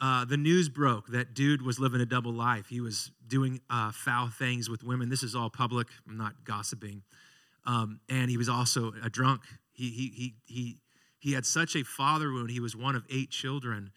uh, 0.00 0.24
the 0.24 0.36
news 0.36 0.68
broke 0.68 1.08
that 1.08 1.34
dude 1.34 1.62
was 1.62 1.78
living 1.78 2.00
a 2.00 2.06
double 2.06 2.32
life. 2.32 2.66
He 2.68 2.80
was 2.80 3.10
doing 3.26 3.60
uh, 3.70 3.92
foul 3.92 4.28
things 4.28 4.68
with 4.68 4.82
women. 4.82 5.08
This 5.08 5.22
is 5.22 5.34
all 5.34 5.50
public. 5.50 5.88
I'm 6.08 6.18
not 6.18 6.44
gossiping. 6.44 7.02
Um, 7.66 8.00
and 8.08 8.30
he 8.30 8.36
was 8.36 8.48
also 8.48 8.92
a 9.02 9.10
drunk. 9.10 9.42
He, 9.72 9.90
he, 9.90 10.12
he, 10.14 10.34
he, 10.46 10.78
he 11.18 11.32
had 11.32 11.44
such 11.46 11.74
a 11.76 11.82
father 11.82 12.32
wound. 12.32 12.50
He 12.50 12.60
was 12.60 12.76
one 12.76 12.94
of 12.94 13.04
eight 13.10 13.30
children 13.30 13.90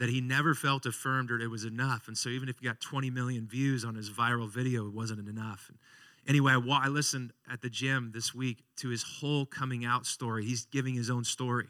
that 0.00 0.08
he 0.08 0.22
never 0.22 0.54
felt 0.54 0.86
affirmed 0.86 1.30
or 1.30 1.38
it 1.38 1.48
was 1.48 1.64
enough. 1.64 2.08
And 2.08 2.16
so 2.16 2.30
even 2.30 2.48
if 2.48 2.58
he 2.58 2.66
got 2.66 2.80
20 2.80 3.10
million 3.10 3.46
views 3.46 3.84
on 3.84 3.94
his 3.94 4.08
viral 4.08 4.48
video, 4.48 4.86
it 4.86 4.94
wasn't 4.94 5.28
enough. 5.28 5.66
And 5.68 5.78
anyway, 6.26 6.54
I, 6.54 6.80
I 6.84 6.88
listened 6.88 7.34
at 7.52 7.60
the 7.60 7.68
gym 7.68 8.10
this 8.14 8.34
week 8.34 8.64
to 8.76 8.88
his 8.88 9.02
whole 9.02 9.44
coming 9.44 9.84
out 9.84 10.06
story. 10.06 10.46
He's 10.46 10.64
giving 10.64 10.94
his 10.94 11.10
own 11.10 11.24
story. 11.24 11.68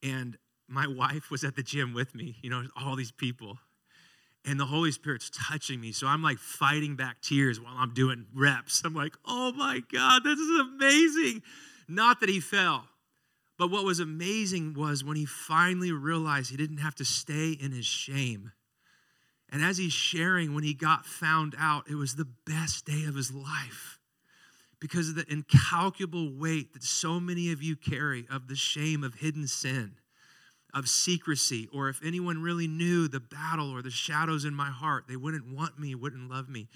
And 0.00 0.38
my 0.68 0.86
wife 0.96 1.28
was 1.28 1.42
at 1.42 1.56
the 1.56 1.64
gym 1.64 1.92
with 1.92 2.14
me, 2.14 2.36
you 2.40 2.48
know, 2.48 2.62
all 2.76 2.94
these 2.94 3.12
people. 3.12 3.58
And 4.44 4.58
the 4.60 4.66
Holy 4.66 4.92
Spirit's 4.92 5.28
touching 5.28 5.80
me. 5.80 5.90
So 5.90 6.06
I'm 6.06 6.22
like 6.22 6.38
fighting 6.38 6.94
back 6.94 7.20
tears 7.20 7.60
while 7.60 7.74
I'm 7.76 7.94
doing 7.94 8.26
reps. 8.32 8.82
I'm 8.84 8.94
like, 8.94 9.14
oh 9.26 9.50
my 9.52 9.80
God, 9.92 10.22
this 10.22 10.38
is 10.38 10.60
amazing. 10.60 11.42
Not 11.88 12.20
that 12.20 12.28
he 12.28 12.38
fell, 12.38 12.84
but 13.62 13.70
what 13.70 13.84
was 13.84 14.00
amazing 14.00 14.74
was 14.74 15.04
when 15.04 15.16
he 15.16 15.24
finally 15.24 15.92
realized 15.92 16.50
he 16.50 16.56
didn't 16.56 16.78
have 16.78 16.96
to 16.96 17.04
stay 17.04 17.52
in 17.52 17.70
his 17.70 17.86
shame. 17.86 18.50
And 19.52 19.62
as 19.62 19.78
he's 19.78 19.92
sharing, 19.92 20.52
when 20.52 20.64
he 20.64 20.74
got 20.74 21.06
found 21.06 21.54
out, 21.56 21.88
it 21.88 21.94
was 21.94 22.16
the 22.16 22.26
best 22.44 22.86
day 22.86 23.04
of 23.04 23.14
his 23.14 23.30
life 23.30 24.00
because 24.80 25.10
of 25.10 25.14
the 25.14 25.32
incalculable 25.32 26.32
weight 26.36 26.72
that 26.72 26.82
so 26.82 27.20
many 27.20 27.52
of 27.52 27.62
you 27.62 27.76
carry 27.76 28.26
of 28.28 28.48
the 28.48 28.56
shame 28.56 29.04
of 29.04 29.14
hidden 29.14 29.46
sin 29.46 29.92
of 30.74 30.88
secrecy, 30.88 31.68
or 31.72 31.88
if 31.88 32.04
anyone 32.04 32.42
really 32.42 32.66
knew 32.66 33.06
the 33.06 33.20
battle 33.20 33.70
or 33.70 33.80
the 33.80 33.90
shadows 33.90 34.44
in 34.44 34.54
my 34.54 34.70
heart, 34.70 35.04
they 35.06 35.14
wouldn't 35.14 35.54
want 35.54 35.78
me, 35.78 35.94
wouldn't 35.94 36.28
love 36.28 36.48
me. 36.48 36.66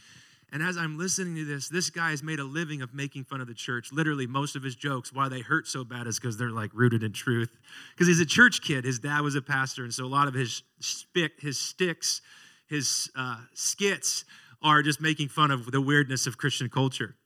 And 0.53 0.63
as 0.63 0.77
I'm 0.77 0.97
listening 0.97 1.35
to 1.37 1.45
this, 1.45 1.69
this 1.69 1.91
guy 1.91 2.11
has 2.11 2.23
made 2.23 2.39
a 2.39 2.45
living 2.45 2.81
of 2.81 2.95
making 2.95 3.25
fun 3.25 3.41
of 3.41 3.49
the 3.49 3.55
church. 3.55 3.91
Literally, 3.93 4.27
most 4.27 4.55
of 4.55 4.63
his 4.63 4.77
jokes, 4.77 5.13
why 5.13 5.29
they 5.29 5.41
hurt 5.41 5.67
so 5.67 5.83
bad, 5.83 6.07
is 6.07 6.21
because 6.21 6.37
they're 6.37 6.51
like 6.51 6.71
rooted 6.73 7.03
in 7.03 7.13
truth. 7.13 7.59
Because 7.95 8.07
he's 8.07 8.21
a 8.21 8.27
church 8.27 8.63
kid. 8.63 8.85
His 8.85 9.01
dad 9.01 9.21
was 9.23 9.35
a 9.35 9.43
pastor, 9.43 9.83
and 9.83 9.93
so 9.93 10.05
a 10.05 10.07
lot 10.07 10.29
of 10.29 10.35
his 10.35 10.63
spick, 10.79 11.41
his 11.41 11.59
sticks, 11.59 12.23
his 12.69 13.11
uh, 13.17 13.41
skits 13.55 14.25
are 14.63 14.83
just 14.83 15.01
making 15.01 15.29
fun 15.29 15.51
of 15.51 15.71
the 15.73 15.81
weirdness 15.81 16.27
of 16.27 16.39
Christian 16.39 16.69
culture. 16.69 17.17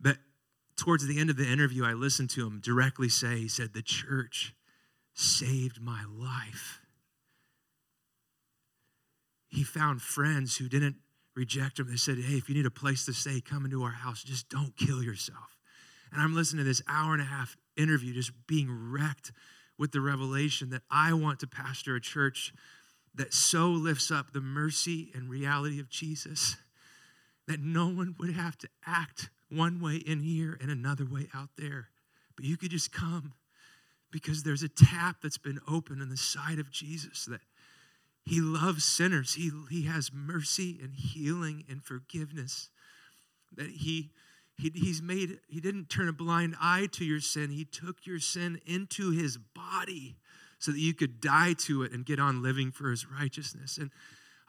But 0.00 0.18
towards 0.76 1.06
the 1.06 1.18
end 1.18 1.30
of 1.30 1.36
the 1.36 1.50
interview, 1.50 1.84
I 1.84 1.92
listened 1.94 2.30
to 2.30 2.46
him 2.46 2.60
directly 2.62 3.08
say, 3.08 3.38
he 3.38 3.48
said, 3.48 3.74
"The 3.74 3.82
church 3.82 4.54
saved 5.14 5.80
my 5.80 6.04
life. 6.08 6.80
He 9.48 9.64
found 9.64 10.00
friends 10.00 10.56
who 10.56 10.68
didn't 10.68 10.96
reject 11.34 11.78
him. 11.78 11.88
They 11.88 11.96
said, 11.96 12.18
Hey, 12.18 12.34
if 12.34 12.48
you 12.48 12.54
need 12.54 12.66
a 12.66 12.70
place 12.70 13.04
to 13.06 13.12
stay, 13.12 13.40
come 13.40 13.64
into 13.64 13.82
our 13.82 13.90
house. 13.90 14.22
Just 14.22 14.48
don't 14.48 14.76
kill 14.76 15.02
yourself. 15.02 15.56
And 16.12 16.20
I'm 16.20 16.34
listening 16.34 16.64
to 16.64 16.68
this 16.68 16.82
hour 16.88 17.12
and 17.12 17.22
a 17.22 17.26
half 17.26 17.56
interview, 17.76 18.12
just 18.12 18.32
being 18.46 18.68
wrecked 18.70 19.32
with 19.78 19.92
the 19.92 20.00
revelation 20.00 20.70
that 20.70 20.82
I 20.90 21.12
want 21.12 21.40
to 21.40 21.46
pastor 21.46 21.96
a 21.96 22.00
church 22.00 22.52
that 23.14 23.32
so 23.32 23.68
lifts 23.68 24.10
up 24.10 24.32
the 24.32 24.40
mercy 24.40 25.10
and 25.14 25.30
reality 25.30 25.80
of 25.80 25.88
Jesus 25.88 26.56
that 27.48 27.60
no 27.60 27.86
one 27.86 28.14
would 28.18 28.32
have 28.32 28.56
to 28.58 28.68
act 28.86 29.30
one 29.48 29.80
way 29.80 29.96
in 29.96 30.20
here 30.20 30.56
and 30.60 30.70
another 30.70 31.04
way 31.04 31.28
out 31.34 31.48
there. 31.56 31.88
But 32.36 32.44
you 32.44 32.56
could 32.56 32.70
just 32.70 32.92
come 32.92 33.34
because 34.12 34.42
there's 34.42 34.62
a 34.62 34.68
tap 34.68 35.16
that's 35.22 35.38
been 35.38 35.60
opened 35.68 36.02
in 36.02 36.08
the 36.08 36.16
side 36.16 36.58
of 36.58 36.70
Jesus 36.70 37.24
that 37.26 37.40
he 38.24 38.40
loves 38.40 38.84
sinners. 38.84 39.34
He, 39.34 39.50
he 39.70 39.82
has 39.86 40.10
mercy 40.12 40.78
and 40.82 40.94
healing 40.94 41.64
and 41.68 41.82
forgiveness. 41.82 42.70
That 43.56 43.70
he, 43.70 44.10
he 44.56 44.70
he's 44.74 45.02
made 45.02 45.38
he 45.48 45.60
didn't 45.60 45.88
turn 45.88 46.08
a 46.08 46.12
blind 46.12 46.54
eye 46.60 46.88
to 46.92 47.04
your 47.04 47.20
sin. 47.20 47.50
He 47.50 47.64
took 47.64 48.06
your 48.06 48.20
sin 48.20 48.60
into 48.66 49.10
his 49.10 49.36
body 49.36 50.16
so 50.58 50.70
that 50.70 50.78
you 50.78 50.94
could 50.94 51.20
die 51.20 51.54
to 51.60 51.82
it 51.82 51.92
and 51.92 52.04
get 52.04 52.20
on 52.20 52.42
living 52.42 52.70
for 52.70 52.90
his 52.90 53.06
righteousness. 53.08 53.78
And 53.78 53.90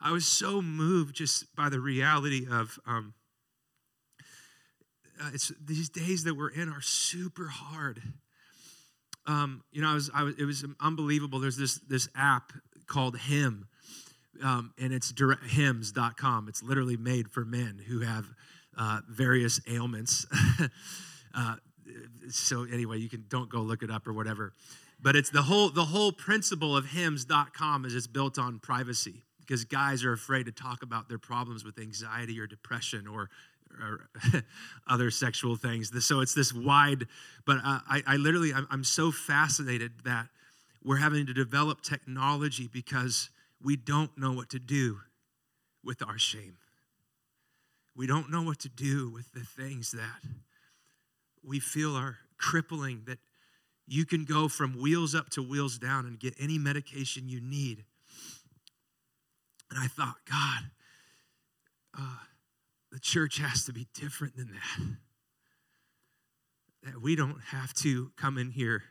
I 0.00 0.12
was 0.12 0.26
so 0.26 0.60
moved 0.62 1.16
just 1.16 1.54
by 1.56 1.68
the 1.68 1.80
reality 1.80 2.46
of 2.50 2.78
um, 2.86 3.14
uh, 5.20 5.30
it's 5.32 5.50
these 5.64 5.88
days 5.88 6.24
that 6.24 6.34
we're 6.34 6.50
in 6.50 6.68
are 6.68 6.82
super 6.82 7.46
hard 7.46 8.02
um, 9.26 9.62
you 9.70 9.82
know, 9.82 9.90
I 9.90 9.94
was, 9.94 10.10
I 10.12 10.22
was, 10.24 10.34
it 10.36 10.44
was 10.44 10.64
unbelievable. 10.80 11.38
There's 11.38 11.56
this 11.56 11.78
this 11.88 12.08
app 12.16 12.52
called 12.86 13.16
Hymn, 13.16 13.66
um, 14.42 14.72
and 14.78 14.92
it's 14.92 15.10
direct, 15.12 15.44
hims.com. 15.44 16.48
It's 16.48 16.62
literally 16.62 16.96
made 16.96 17.30
for 17.30 17.44
men 17.44 17.80
who 17.86 18.00
have 18.00 18.26
uh, 18.78 19.00
various 19.08 19.60
ailments. 19.68 20.26
uh, 21.34 21.56
so 22.30 22.64
anyway, 22.64 22.98
you 22.98 23.08
can 23.08 23.24
don't 23.28 23.48
go 23.50 23.60
look 23.60 23.82
it 23.82 23.90
up 23.90 24.06
or 24.06 24.12
whatever. 24.12 24.52
But 25.00 25.16
it's 25.16 25.30
the 25.30 25.42
whole 25.42 25.70
the 25.70 25.86
whole 25.86 26.12
principle 26.12 26.76
of 26.76 26.86
hims.com 26.86 27.84
is 27.84 27.94
it's 27.94 28.06
built 28.06 28.38
on 28.38 28.58
privacy 28.58 29.24
because 29.40 29.64
guys 29.64 30.04
are 30.04 30.12
afraid 30.12 30.46
to 30.46 30.52
talk 30.52 30.82
about 30.82 31.08
their 31.08 31.18
problems 31.18 31.64
with 31.64 31.78
anxiety 31.78 32.38
or 32.38 32.46
depression 32.46 33.06
or 33.06 33.28
or 33.80 34.08
other 34.86 35.10
sexual 35.10 35.56
things. 35.56 35.90
So 36.04 36.20
it's 36.20 36.34
this 36.34 36.52
wide, 36.52 37.06
but 37.46 37.58
I, 37.62 38.02
I 38.06 38.16
literally, 38.16 38.52
I'm, 38.52 38.66
I'm 38.70 38.84
so 38.84 39.10
fascinated 39.10 39.92
that 40.04 40.28
we're 40.84 40.96
having 40.96 41.26
to 41.26 41.34
develop 41.34 41.80
technology 41.82 42.68
because 42.72 43.30
we 43.62 43.76
don't 43.76 44.16
know 44.18 44.32
what 44.32 44.50
to 44.50 44.58
do 44.58 45.00
with 45.84 46.02
our 46.06 46.18
shame. 46.18 46.56
We 47.94 48.06
don't 48.06 48.30
know 48.30 48.42
what 48.42 48.58
to 48.60 48.68
do 48.68 49.10
with 49.10 49.32
the 49.32 49.44
things 49.44 49.92
that 49.92 50.22
we 51.44 51.60
feel 51.60 51.94
are 51.96 52.18
crippling, 52.38 53.02
that 53.06 53.18
you 53.86 54.04
can 54.04 54.24
go 54.24 54.48
from 54.48 54.80
wheels 54.80 55.14
up 55.14 55.30
to 55.30 55.42
wheels 55.42 55.78
down 55.78 56.06
and 56.06 56.18
get 56.18 56.34
any 56.38 56.58
medication 56.58 57.28
you 57.28 57.40
need. 57.40 57.84
And 59.70 59.78
I 59.78 59.86
thought, 59.86 60.16
God, 60.28 60.70
uh, 61.98 62.18
the 62.90 62.98
church 62.98 63.38
has 63.38 63.64
to 63.64 63.72
be 63.72 63.86
different 63.94 64.36
than 64.36 64.52
that. 64.52 64.96
That 66.84 67.02
we 67.02 67.14
don't 67.14 67.40
have 67.50 67.72
to 67.74 68.10
come 68.16 68.38
in 68.38 68.50
here 68.50 68.82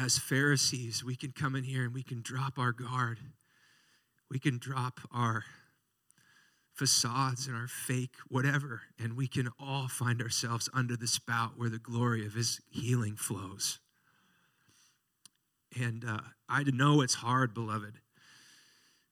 as 0.00 0.18
Pharisees. 0.18 1.04
We 1.04 1.14
can 1.14 1.32
come 1.32 1.54
in 1.54 1.64
here 1.64 1.84
and 1.84 1.94
we 1.94 2.02
can 2.02 2.22
drop 2.22 2.58
our 2.58 2.72
guard. 2.72 3.18
We 4.30 4.38
can 4.38 4.58
drop 4.58 5.00
our 5.12 5.44
facades 6.72 7.46
and 7.46 7.56
our 7.56 7.68
fake 7.68 8.14
whatever, 8.28 8.82
and 8.98 9.16
we 9.16 9.26
can 9.26 9.48
all 9.58 9.88
find 9.88 10.22
ourselves 10.22 10.68
under 10.72 10.96
the 10.96 11.06
spout 11.06 11.52
where 11.56 11.68
the 11.68 11.78
glory 11.78 12.24
of 12.24 12.34
His 12.34 12.60
healing 12.70 13.16
flows. 13.16 13.80
And 15.78 16.04
uh, 16.08 16.20
I 16.48 16.62
know 16.62 17.00
it's 17.02 17.14
hard, 17.14 17.52
beloved 17.52 18.00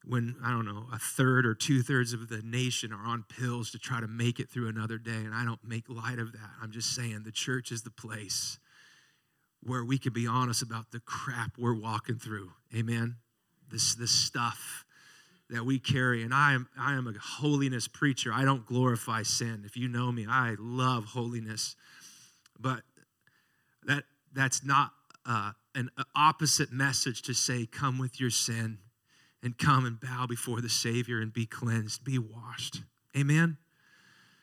when, 0.08 0.36
I 0.42 0.50
don't 0.50 0.64
know, 0.64 0.86
a 0.92 0.98
third 0.98 1.44
or 1.44 1.54
two 1.54 1.82
thirds 1.82 2.14
of 2.14 2.28
the 2.28 2.40
nation 2.42 2.92
are 2.92 3.04
on 3.04 3.24
pills 3.28 3.70
to 3.72 3.78
try 3.78 4.00
to 4.00 4.08
make 4.08 4.40
it 4.40 4.48
through 4.48 4.68
another 4.68 4.96
day. 4.96 5.10
And 5.10 5.34
I 5.34 5.44
don't 5.44 5.62
make 5.62 5.84
light 5.88 6.18
of 6.18 6.32
that. 6.32 6.50
I'm 6.62 6.70
just 6.70 6.94
saying 6.94 7.22
the 7.24 7.32
church 7.32 7.70
is 7.70 7.82
the 7.82 7.90
place 7.90 8.58
where 9.68 9.84
we 9.84 9.98
can 9.98 10.12
be 10.12 10.26
honest 10.26 10.62
about 10.62 10.90
the 10.90 11.00
crap 11.00 11.52
we're 11.58 11.74
walking 11.74 12.16
through. 12.16 12.50
Amen? 12.74 13.16
This, 13.70 13.94
this 13.94 14.10
stuff 14.10 14.84
that 15.50 15.64
we 15.64 15.78
carry. 15.78 16.22
And 16.22 16.34
I 16.34 16.54
am, 16.54 16.68
I 16.78 16.94
am 16.94 17.06
a 17.06 17.12
holiness 17.20 17.86
preacher. 17.88 18.32
I 18.32 18.44
don't 18.44 18.66
glorify 18.66 19.22
sin. 19.22 19.62
If 19.64 19.76
you 19.76 19.88
know 19.88 20.10
me, 20.10 20.26
I 20.28 20.56
love 20.58 21.04
holiness. 21.04 21.76
But 22.58 22.82
that, 23.86 24.04
that's 24.32 24.64
not 24.64 24.90
uh, 25.24 25.52
an 25.74 25.90
opposite 26.16 26.72
message 26.72 27.22
to 27.22 27.34
say, 27.34 27.66
come 27.66 27.98
with 27.98 28.20
your 28.20 28.30
sin 28.30 28.78
and 29.42 29.56
come 29.56 29.86
and 29.86 30.00
bow 30.00 30.26
before 30.26 30.60
the 30.60 30.68
Savior 30.68 31.20
and 31.20 31.32
be 31.32 31.46
cleansed, 31.46 32.04
be 32.04 32.18
washed. 32.18 32.82
Amen? 33.16 33.56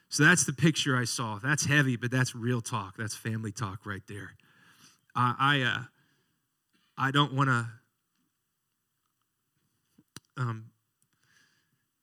So 0.10 0.24
that's 0.24 0.46
the 0.46 0.54
picture 0.54 0.96
I 0.96 1.04
saw. 1.04 1.40
That's 1.40 1.66
heavy, 1.66 1.98
but 1.98 2.12
that's 2.12 2.34
real 2.34 2.62
talk. 2.62 2.96
That's 2.98 3.16
family 3.16 3.52
talk 3.52 3.86
right 3.86 4.04
there. 4.08 4.32
I, 5.16 5.36
I, 5.40 5.62
uh, 5.62 5.84
I 6.98 7.12
don't 7.12 7.34
want 7.34 7.50
to. 7.50 7.68
Um, 10.38 10.72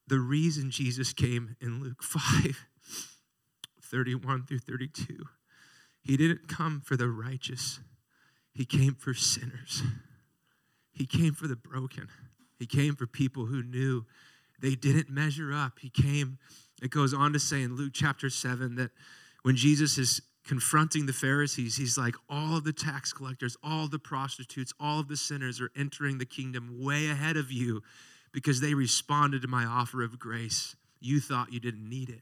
the 0.07 0.19
reason 0.19 0.71
Jesus 0.71 1.13
came 1.13 1.55
in 1.61 1.79
Luke 1.81 2.01
5 2.03 2.65
31 3.81 4.45
through 4.47 4.57
32, 4.57 5.25
he 6.01 6.17
didn't 6.17 6.47
come 6.47 6.81
for 6.83 6.97
the 6.97 7.07
righteous, 7.07 7.79
he 8.51 8.65
came 8.65 8.95
for 8.95 9.13
sinners. 9.13 9.83
He 10.91 11.05
came 11.07 11.33
for 11.33 11.47
the 11.47 11.55
broken. 11.55 12.07
He 12.59 12.67
came 12.67 12.95
for 12.95 13.07
people 13.07 13.47
who 13.47 13.63
knew 13.63 14.05
they 14.61 14.75
didn't 14.75 15.09
measure 15.09 15.51
up. 15.51 15.79
He 15.79 15.89
came, 15.89 16.37
it 16.81 16.91
goes 16.91 17.13
on 17.13 17.33
to 17.33 17.39
say 17.39 17.63
in 17.63 17.75
Luke 17.75 17.93
chapter 17.93 18.29
7 18.29 18.75
that 18.75 18.91
when 19.41 19.55
Jesus 19.55 19.97
is 19.97 20.21
confronting 20.45 21.05
the 21.05 21.13
Pharisees, 21.13 21.77
he's 21.77 21.97
like, 21.97 22.15
all 22.29 22.57
of 22.57 22.63
the 22.63 22.73
tax 22.73 23.13
collectors, 23.13 23.55
all 23.63 23.87
the 23.87 23.99
prostitutes, 23.99 24.73
all 24.79 24.99
of 24.99 25.07
the 25.07 25.17
sinners 25.17 25.61
are 25.61 25.71
entering 25.75 26.17
the 26.17 26.25
kingdom 26.25 26.83
way 26.83 27.07
ahead 27.07 27.37
of 27.37 27.51
you 27.51 27.81
because 28.33 28.59
they 28.59 28.73
responded 28.73 29.41
to 29.41 29.47
my 29.47 29.63
offer 29.63 30.03
of 30.03 30.19
grace. 30.19 30.75
You 30.99 31.19
thought 31.19 31.53
you 31.53 31.59
didn't 31.59 31.87
need 31.87 32.09
it. 32.09 32.21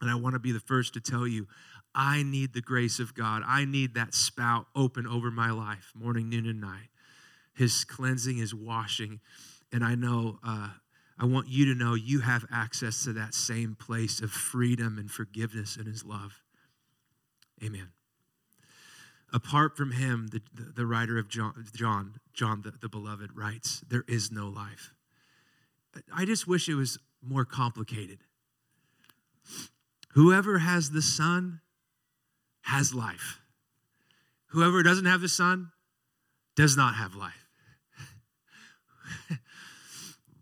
And 0.00 0.10
I 0.10 0.14
want 0.14 0.34
to 0.34 0.38
be 0.38 0.52
the 0.52 0.60
first 0.60 0.94
to 0.94 1.00
tell 1.00 1.26
you, 1.26 1.46
I 1.94 2.22
need 2.22 2.52
the 2.52 2.62
grace 2.62 2.98
of 2.98 3.14
God. 3.14 3.42
I 3.46 3.64
need 3.64 3.94
that 3.94 4.14
spout 4.14 4.66
open 4.74 5.06
over 5.06 5.30
my 5.30 5.50
life, 5.50 5.92
morning, 5.94 6.28
noon, 6.28 6.46
and 6.46 6.60
night. 6.60 6.88
His 7.54 7.84
cleansing, 7.84 8.36
His 8.36 8.54
washing. 8.54 9.20
And 9.72 9.84
I 9.84 9.94
know, 9.94 10.38
uh, 10.44 10.70
I 11.18 11.26
want 11.26 11.48
you 11.48 11.66
to 11.66 11.74
know 11.74 11.94
you 11.94 12.20
have 12.20 12.46
access 12.50 13.04
to 13.04 13.12
that 13.14 13.34
same 13.34 13.76
place 13.78 14.20
of 14.20 14.30
freedom 14.30 14.98
and 14.98 15.10
forgiveness 15.10 15.76
in 15.76 15.86
His 15.86 16.04
love. 16.04 16.39
Amen. 17.62 17.88
Apart 19.32 19.76
from 19.76 19.92
Him, 19.92 20.28
the, 20.28 20.40
the, 20.54 20.72
the 20.72 20.86
writer 20.86 21.18
of 21.18 21.28
John, 21.28 21.66
John, 21.74 22.14
John 22.32 22.62
the, 22.62 22.72
the 22.72 22.88
beloved, 22.88 23.30
writes, 23.36 23.84
there 23.88 24.04
is 24.08 24.32
no 24.32 24.48
life. 24.48 24.92
I 26.14 26.24
just 26.24 26.46
wish 26.46 26.68
it 26.68 26.74
was 26.74 26.98
more 27.22 27.44
complicated. 27.44 28.18
Whoever 30.14 30.58
has 30.58 30.90
the 30.90 31.02
Son 31.02 31.60
has 32.62 32.94
life. 32.94 33.40
Whoever 34.48 34.82
doesn't 34.82 35.06
have 35.06 35.20
the 35.20 35.28
Son 35.28 35.70
does 36.56 36.76
not 36.76 36.96
have 36.96 37.14
life. 37.14 37.46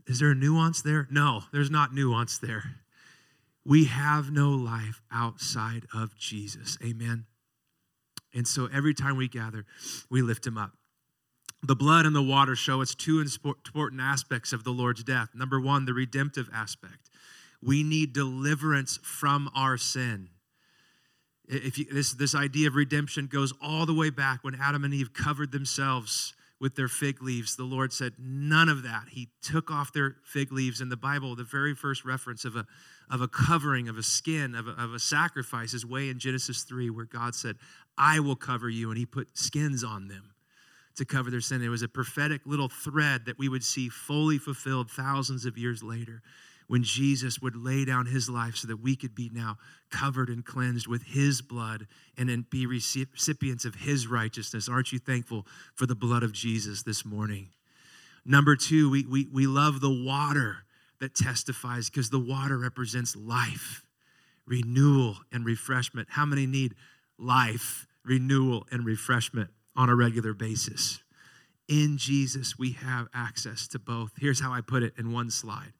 Is 0.06 0.20
there 0.20 0.30
a 0.30 0.34
nuance 0.34 0.80
there? 0.80 1.06
No, 1.10 1.44
there's 1.52 1.70
not 1.70 1.94
nuance 1.94 2.38
there. 2.38 2.76
We 3.68 3.84
have 3.84 4.30
no 4.30 4.48
life 4.48 5.02
outside 5.12 5.82
of 5.92 6.16
Jesus. 6.16 6.78
Amen. 6.82 7.26
And 8.32 8.48
so 8.48 8.66
every 8.72 8.94
time 8.94 9.18
we 9.18 9.28
gather, 9.28 9.66
we 10.08 10.22
lift 10.22 10.46
him 10.46 10.56
up. 10.56 10.72
The 11.62 11.76
blood 11.76 12.06
and 12.06 12.16
the 12.16 12.22
water 12.22 12.56
show 12.56 12.80
us 12.80 12.94
two 12.94 13.20
important 13.20 14.00
aspects 14.00 14.54
of 14.54 14.64
the 14.64 14.70
Lord's 14.70 15.04
death. 15.04 15.28
Number 15.34 15.60
one, 15.60 15.84
the 15.84 15.92
redemptive 15.92 16.48
aspect. 16.50 17.10
We 17.62 17.82
need 17.82 18.14
deliverance 18.14 18.98
from 19.02 19.50
our 19.54 19.76
sin. 19.76 20.30
If 21.46 21.76
you, 21.76 21.84
this, 21.92 22.14
this 22.14 22.34
idea 22.34 22.68
of 22.68 22.74
redemption 22.74 23.26
goes 23.26 23.52
all 23.60 23.84
the 23.84 23.92
way 23.92 24.08
back 24.08 24.44
when 24.44 24.54
Adam 24.54 24.82
and 24.82 24.94
Eve 24.94 25.12
covered 25.12 25.52
themselves 25.52 26.32
with 26.60 26.74
their 26.74 26.88
fig 26.88 27.22
leaves. 27.22 27.56
The 27.56 27.64
Lord 27.64 27.92
said, 27.92 28.14
none 28.18 28.68
of 28.68 28.82
that. 28.82 29.04
He 29.10 29.28
took 29.42 29.70
off 29.70 29.92
their 29.92 30.16
fig 30.24 30.52
leaves. 30.52 30.80
In 30.80 30.88
the 30.88 30.96
Bible, 30.96 31.36
the 31.36 31.44
very 31.44 31.74
first 31.74 32.04
reference 32.04 32.44
of 32.44 32.56
a, 32.56 32.66
of 33.10 33.20
a 33.20 33.28
covering, 33.28 33.88
of 33.88 33.96
a 33.96 34.02
skin, 34.02 34.54
of 34.54 34.66
a, 34.66 34.72
of 34.72 34.92
a 34.92 34.98
sacrifice 34.98 35.72
is 35.72 35.86
way 35.86 36.08
in 36.08 36.18
Genesis 36.18 36.62
3, 36.62 36.90
where 36.90 37.04
God 37.04 37.34
said, 37.34 37.56
I 37.96 38.20
will 38.20 38.36
cover 38.36 38.68
you. 38.68 38.90
And 38.90 38.98
He 38.98 39.06
put 39.06 39.38
skins 39.38 39.84
on 39.84 40.08
them 40.08 40.32
to 40.96 41.04
cover 41.04 41.30
their 41.30 41.40
sin. 41.40 41.62
It 41.62 41.68
was 41.68 41.82
a 41.82 41.88
prophetic 41.88 42.42
little 42.44 42.68
thread 42.68 43.26
that 43.26 43.38
we 43.38 43.48
would 43.48 43.62
see 43.62 43.88
fully 43.88 44.38
fulfilled 44.38 44.90
thousands 44.90 45.46
of 45.46 45.56
years 45.56 45.82
later 45.82 46.22
when 46.68 46.82
Jesus 46.82 47.40
would 47.40 47.56
lay 47.56 47.84
down 47.84 48.06
his 48.06 48.28
life 48.28 48.56
so 48.56 48.68
that 48.68 48.76
we 48.76 48.94
could 48.94 49.14
be 49.14 49.30
now 49.32 49.56
covered 49.90 50.28
and 50.28 50.44
cleansed 50.44 50.86
with 50.86 51.02
his 51.02 51.40
blood 51.40 51.86
and 52.16 52.28
then 52.28 52.44
be 52.50 52.66
recipients 52.66 53.64
of 53.64 53.74
his 53.74 54.06
righteousness. 54.06 54.68
Aren't 54.68 54.92
you 54.92 54.98
thankful 54.98 55.46
for 55.74 55.86
the 55.86 55.94
blood 55.94 56.22
of 56.22 56.32
Jesus 56.32 56.82
this 56.82 57.04
morning? 57.04 57.48
Number 58.24 58.54
two, 58.54 58.90
we, 58.90 59.06
we, 59.06 59.26
we 59.32 59.46
love 59.46 59.80
the 59.80 59.90
water 59.90 60.58
that 61.00 61.14
testifies 61.14 61.88
because 61.88 62.10
the 62.10 62.18
water 62.18 62.58
represents 62.58 63.16
life, 63.16 63.82
renewal, 64.46 65.16
and 65.32 65.46
refreshment. 65.46 66.08
How 66.10 66.26
many 66.26 66.46
need 66.46 66.74
life, 67.18 67.86
renewal, 68.04 68.66
and 68.70 68.84
refreshment 68.84 69.50
on 69.74 69.88
a 69.88 69.94
regular 69.94 70.34
basis? 70.34 71.02
In 71.66 71.96
Jesus, 71.96 72.58
we 72.58 72.72
have 72.72 73.08
access 73.14 73.68
to 73.68 73.78
both. 73.78 74.12
Here's 74.18 74.40
how 74.40 74.52
I 74.52 74.60
put 74.60 74.82
it 74.82 74.92
in 74.98 75.12
one 75.12 75.30
slide 75.30 75.72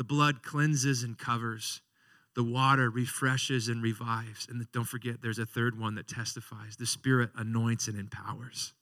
the 0.00 0.04
blood 0.04 0.42
cleanses 0.42 1.02
and 1.02 1.18
covers. 1.18 1.82
The 2.34 2.42
water 2.42 2.88
refreshes 2.88 3.68
and 3.68 3.82
revives. 3.82 4.48
And 4.48 4.66
don't 4.72 4.88
forget, 4.88 5.20
there's 5.20 5.38
a 5.38 5.44
third 5.44 5.78
one 5.78 5.96
that 5.96 6.08
testifies. 6.08 6.76
The 6.78 6.86
Spirit 6.86 7.28
anoints 7.36 7.86
and 7.86 7.98
empowers. 7.98 8.72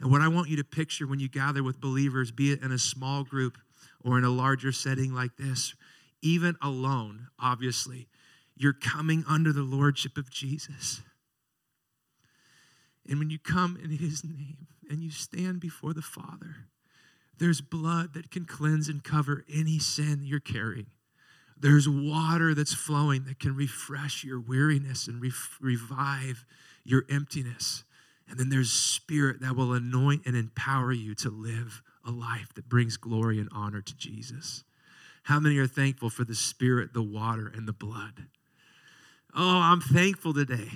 And 0.00 0.10
what 0.10 0.22
I 0.22 0.28
want 0.28 0.48
you 0.48 0.56
to 0.56 0.64
picture 0.64 1.06
when 1.06 1.20
you 1.20 1.28
gather 1.28 1.62
with 1.62 1.82
believers, 1.82 2.30
be 2.30 2.50
it 2.50 2.62
in 2.62 2.72
a 2.72 2.78
small 2.78 3.24
group 3.24 3.58
or 4.02 4.16
in 4.16 4.24
a 4.24 4.30
larger 4.30 4.72
setting 4.72 5.12
like 5.12 5.36
this, 5.36 5.74
even 6.22 6.56
alone, 6.62 7.26
obviously, 7.38 8.08
you're 8.56 8.72
coming 8.72 9.26
under 9.28 9.52
the 9.52 9.60
lordship 9.60 10.16
of 10.16 10.30
Jesus. 10.30 11.02
And 13.06 13.18
when 13.18 13.28
you 13.28 13.38
come 13.38 13.78
in 13.84 13.90
his 13.90 14.24
name 14.24 14.66
and 14.88 15.02
you 15.02 15.10
stand 15.10 15.60
before 15.60 15.92
the 15.92 16.00
Father, 16.00 16.68
there's 17.38 17.60
blood 17.60 18.14
that 18.14 18.30
can 18.30 18.44
cleanse 18.44 18.88
and 18.88 19.02
cover 19.02 19.44
any 19.52 19.78
sin 19.78 20.20
you're 20.22 20.40
carrying. 20.40 20.86
There's 21.58 21.88
water 21.88 22.54
that's 22.54 22.74
flowing 22.74 23.24
that 23.24 23.38
can 23.38 23.54
refresh 23.54 24.24
your 24.24 24.40
weariness 24.40 25.06
and 25.06 25.20
re- 25.20 25.30
revive 25.60 26.44
your 26.84 27.04
emptiness. 27.08 27.84
And 28.28 28.38
then 28.38 28.48
there's 28.48 28.70
spirit 28.70 29.40
that 29.40 29.56
will 29.56 29.72
anoint 29.72 30.22
and 30.26 30.36
empower 30.36 30.92
you 30.92 31.14
to 31.16 31.30
live 31.30 31.82
a 32.04 32.10
life 32.10 32.52
that 32.54 32.68
brings 32.68 32.96
glory 32.96 33.38
and 33.38 33.48
honor 33.52 33.80
to 33.80 33.96
Jesus. 33.96 34.64
How 35.24 35.38
many 35.38 35.58
are 35.58 35.68
thankful 35.68 36.10
for 36.10 36.24
the 36.24 36.34
spirit, 36.34 36.94
the 36.94 37.02
water, 37.02 37.46
and 37.46 37.68
the 37.68 37.72
blood? 37.72 38.26
Oh, 39.34 39.60
I'm 39.62 39.80
thankful 39.80 40.34
today 40.34 40.68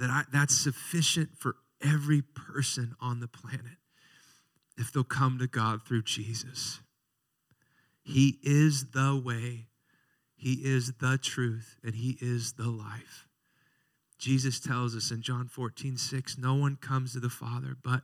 that 0.00 0.10
I, 0.10 0.24
that's 0.32 0.56
sufficient 0.56 1.38
for 1.38 1.56
every 1.80 2.22
person 2.22 2.94
on 3.00 3.20
the 3.20 3.28
planet 3.28 3.78
if 4.82 4.92
they'll 4.92 5.04
come 5.04 5.38
to 5.38 5.46
God 5.46 5.80
through 5.86 6.02
Jesus. 6.02 6.80
He 8.02 8.40
is 8.42 8.90
the 8.90 9.20
way, 9.24 9.68
He 10.34 10.54
is 10.54 10.94
the 10.98 11.18
truth, 11.22 11.76
and 11.84 11.94
He 11.94 12.18
is 12.20 12.54
the 12.54 12.68
life. 12.68 13.28
Jesus 14.18 14.58
tells 14.58 14.96
us 14.96 15.12
in 15.12 15.22
John 15.22 15.46
14, 15.46 15.96
6, 15.96 16.36
no 16.36 16.54
one 16.54 16.74
comes 16.74 17.12
to 17.12 17.20
the 17.20 17.30
Father 17.30 17.76
but 17.80 18.02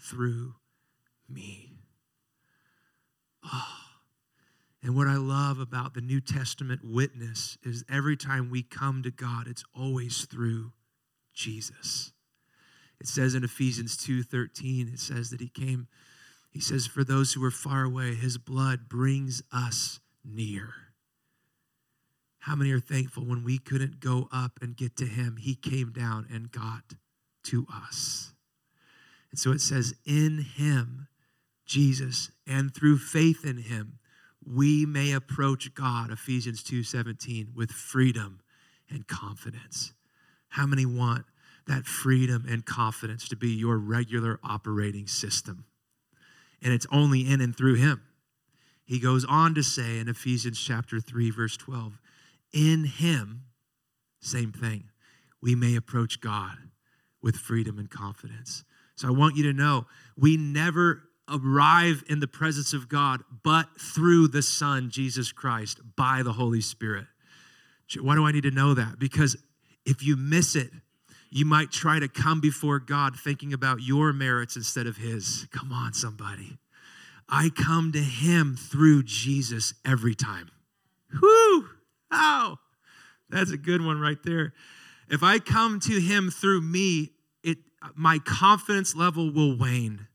through 0.00 0.54
me. 1.28 1.78
Oh. 3.44 3.76
And 4.82 4.96
what 4.96 5.06
I 5.06 5.16
love 5.16 5.60
about 5.60 5.94
the 5.94 6.00
New 6.00 6.20
Testament 6.20 6.80
witness 6.84 7.58
is 7.62 7.84
every 7.88 8.16
time 8.16 8.50
we 8.50 8.62
come 8.64 9.04
to 9.04 9.10
God, 9.12 9.46
it's 9.46 9.64
always 9.72 10.24
through 10.24 10.72
Jesus. 11.32 12.12
It 13.00 13.06
says 13.06 13.34
in 13.34 13.44
Ephesians 13.44 13.96
2:13, 13.96 14.92
it 14.92 14.98
says 14.98 15.30
that 15.30 15.40
he 15.40 15.48
came, 15.48 15.86
he 16.58 16.62
says, 16.62 16.88
for 16.88 17.04
those 17.04 17.34
who 17.34 17.44
are 17.44 17.52
far 17.52 17.84
away, 17.84 18.16
his 18.16 18.36
blood 18.36 18.88
brings 18.88 19.44
us 19.52 20.00
near. 20.24 20.74
How 22.40 22.56
many 22.56 22.72
are 22.72 22.80
thankful 22.80 23.24
when 23.24 23.44
we 23.44 23.58
couldn't 23.58 24.00
go 24.00 24.28
up 24.32 24.58
and 24.60 24.76
get 24.76 24.96
to 24.96 25.04
him, 25.04 25.36
he 25.36 25.54
came 25.54 25.92
down 25.92 26.26
and 26.28 26.50
got 26.50 26.94
to 27.44 27.64
us? 27.72 28.32
And 29.30 29.38
so 29.38 29.52
it 29.52 29.60
says, 29.60 29.94
in 30.04 30.44
him, 30.56 31.06
Jesus, 31.64 32.32
and 32.44 32.74
through 32.74 32.98
faith 32.98 33.44
in 33.44 33.58
him, 33.58 34.00
we 34.44 34.84
may 34.84 35.12
approach 35.12 35.72
God, 35.76 36.10
Ephesians 36.10 36.64
2:17, 36.64 37.54
with 37.54 37.70
freedom 37.70 38.40
and 38.90 39.06
confidence. 39.06 39.92
How 40.48 40.66
many 40.66 40.84
want 40.84 41.24
that 41.68 41.86
freedom 41.86 42.46
and 42.48 42.66
confidence 42.66 43.28
to 43.28 43.36
be 43.36 43.50
your 43.50 43.78
regular 43.78 44.40
operating 44.42 45.06
system. 45.06 45.66
And 46.62 46.72
it's 46.72 46.86
only 46.90 47.30
in 47.30 47.40
and 47.40 47.56
through 47.56 47.76
Him. 47.76 48.02
He 48.84 48.98
goes 48.98 49.24
on 49.24 49.54
to 49.54 49.62
say 49.62 49.98
in 49.98 50.08
Ephesians 50.08 50.58
chapter 50.58 51.00
3, 51.00 51.30
verse 51.30 51.56
12, 51.56 52.00
in 52.52 52.84
Him, 52.84 53.44
same 54.20 54.52
thing, 54.52 54.84
we 55.42 55.54
may 55.54 55.76
approach 55.76 56.20
God 56.20 56.56
with 57.22 57.36
freedom 57.36 57.78
and 57.78 57.90
confidence. 57.90 58.64
So 58.96 59.08
I 59.08 59.10
want 59.12 59.36
you 59.36 59.44
to 59.44 59.52
know 59.52 59.86
we 60.16 60.36
never 60.36 61.02
arrive 61.28 62.02
in 62.08 62.20
the 62.20 62.26
presence 62.26 62.72
of 62.72 62.88
God 62.88 63.22
but 63.44 63.68
through 63.78 64.28
the 64.28 64.42
Son, 64.42 64.90
Jesus 64.90 65.32
Christ, 65.32 65.80
by 65.96 66.22
the 66.22 66.32
Holy 66.32 66.60
Spirit. 66.60 67.06
Why 68.00 68.14
do 68.14 68.26
I 68.26 68.32
need 68.32 68.42
to 68.42 68.50
know 68.50 68.74
that? 68.74 68.98
Because 68.98 69.36
if 69.84 70.02
you 70.02 70.16
miss 70.16 70.56
it, 70.56 70.70
you 71.30 71.44
might 71.44 71.70
try 71.70 71.98
to 71.98 72.08
come 72.08 72.40
before 72.40 72.78
God 72.78 73.18
thinking 73.18 73.52
about 73.52 73.82
your 73.82 74.12
merits 74.12 74.56
instead 74.56 74.86
of 74.86 74.96
His. 74.96 75.46
Come 75.52 75.72
on, 75.72 75.92
somebody. 75.92 76.58
I 77.28 77.50
come 77.50 77.92
to 77.92 78.00
Him 78.00 78.56
through 78.56 79.02
Jesus 79.02 79.74
every 79.84 80.14
time. 80.14 80.50
Whoo! 81.20 81.68
Oh, 82.10 82.56
that's 83.28 83.50
a 83.50 83.58
good 83.58 83.84
one 83.84 84.00
right 84.00 84.22
there. 84.24 84.54
If 85.10 85.22
I 85.22 85.38
come 85.38 85.80
to 85.80 86.00
Him 86.00 86.30
through 86.30 86.62
me, 86.62 87.10
it 87.42 87.58
my 87.94 88.18
confidence 88.18 88.94
level 88.94 89.30
will 89.30 89.56
wane. 89.56 90.08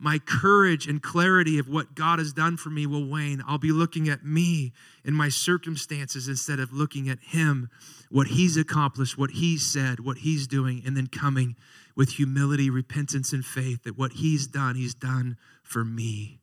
My 0.00 0.18
courage 0.18 0.86
and 0.86 1.02
clarity 1.02 1.58
of 1.58 1.68
what 1.68 1.94
God 1.94 2.18
has 2.18 2.32
done 2.32 2.56
for 2.56 2.70
me 2.70 2.86
will 2.86 3.06
wane. 3.06 3.42
I'll 3.46 3.58
be 3.58 3.70
looking 3.70 4.08
at 4.08 4.24
me 4.24 4.72
and 5.04 5.14
my 5.14 5.28
circumstances 5.28 6.26
instead 6.26 6.58
of 6.58 6.72
looking 6.72 7.08
at 7.10 7.18
Him, 7.20 7.68
what 8.10 8.28
He's 8.28 8.56
accomplished, 8.56 9.18
what 9.18 9.32
He's 9.32 9.64
said, 9.64 10.00
what 10.00 10.18
He's 10.18 10.46
doing, 10.46 10.82
and 10.86 10.96
then 10.96 11.06
coming 11.06 11.54
with 11.94 12.12
humility, 12.12 12.70
repentance, 12.70 13.34
and 13.34 13.44
faith 13.44 13.82
that 13.84 13.98
what 13.98 14.14
He's 14.14 14.46
done, 14.46 14.74
He's 14.74 14.94
done 14.94 15.36
for 15.62 15.84
me, 15.84 16.40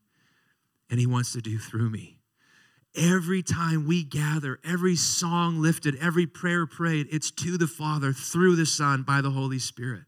and 0.89 0.99
He 0.99 1.07
wants 1.07 1.33
to 1.33 1.41
do 1.41 1.57
through 1.57 1.89
me. 1.89 2.19
Every 2.95 3.41
time 3.41 3.87
we 3.87 4.03
gather, 4.03 4.59
every 4.63 4.95
song 4.95 5.59
lifted, 5.59 5.95
every 5.99 6.27
prayer 6.27 6.67
prayed, 6.67 7.07
it's 7.11 7.31
to 7.31 7.57
the 7.57 7.67
Father 7.67 8.13
through 8.13 8.55
the 8.55 8.65
Son 8.67 9.01
by 9.01 9.21
the 9.21 9.31
Holy 9.31 9.59
Spirit. 9.59 10.03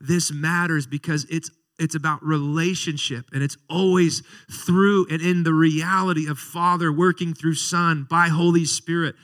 This 0.00 0.32
matters 0.32 0.86
because 0.86 1.24
it's 1.30 1.50
it's 1.78 1.94
about 1.94 2.22
relationship 2.24 3.26
and 3.32 3.42
it's 3.42 3.56
always 3.68 4.22
through 4.50 5.06
and 5.10 5.20
in 5.20 5.42
the 5.42 5.52
reality 5.52 6.28
of 6.28 6.38
father 6.38 6.92
working 6.92 7.34
through 7.34 7.54
son 7.54 8.06
by 8.08 8.28
holy 8.28 8.64
spirit 8.64 9.14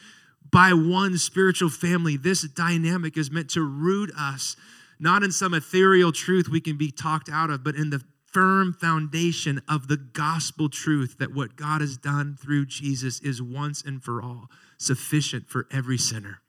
by 0.51 0.75
one 0.75 1.17
spiritual 1.17 1.71
family. 1.71 2.19
This 2.19 2.43
dynamic 2.43 3.17
is 3.17 3.31
meant 3.31 3.51
to 3.51 3.63
root 3.63 4.11
us 4.19 4.57
not 5.01 5.23
in 5.23 5.33
some 5.33 5.55
ethereal 5.55 6.13
truth 6.13 6.49
we 6.49 6.61
can 6.61 6.77
be 6.77 6.91
talked 6.91 7.29
out 7.29 7.51
of 7.51 7.65
but 7.65 7.75
in 7.75 7.91
the 7.91 8.03
firm 8.27 8.73
foundation 8.73 9.61
of 9.69 9.89
the 9.89 9.97
gospel 9.97 10.69
truth 10.69 11.17
that 11.19 11.35
what 11.35 11.57
god 11.57 11.81
has 11.81 11.97
done 11.97 12.37
through 12.41 12.65
jesus 12.65 13.21
is 13.21 13.43
once 13.43 13.83
and 13.83 14.03
for 14.03 14.23
all 14.23 14.49
sufficient 14.83 15.49
for 15.49 15.67
every 15.71 15.99
sinner. 15.99 16.41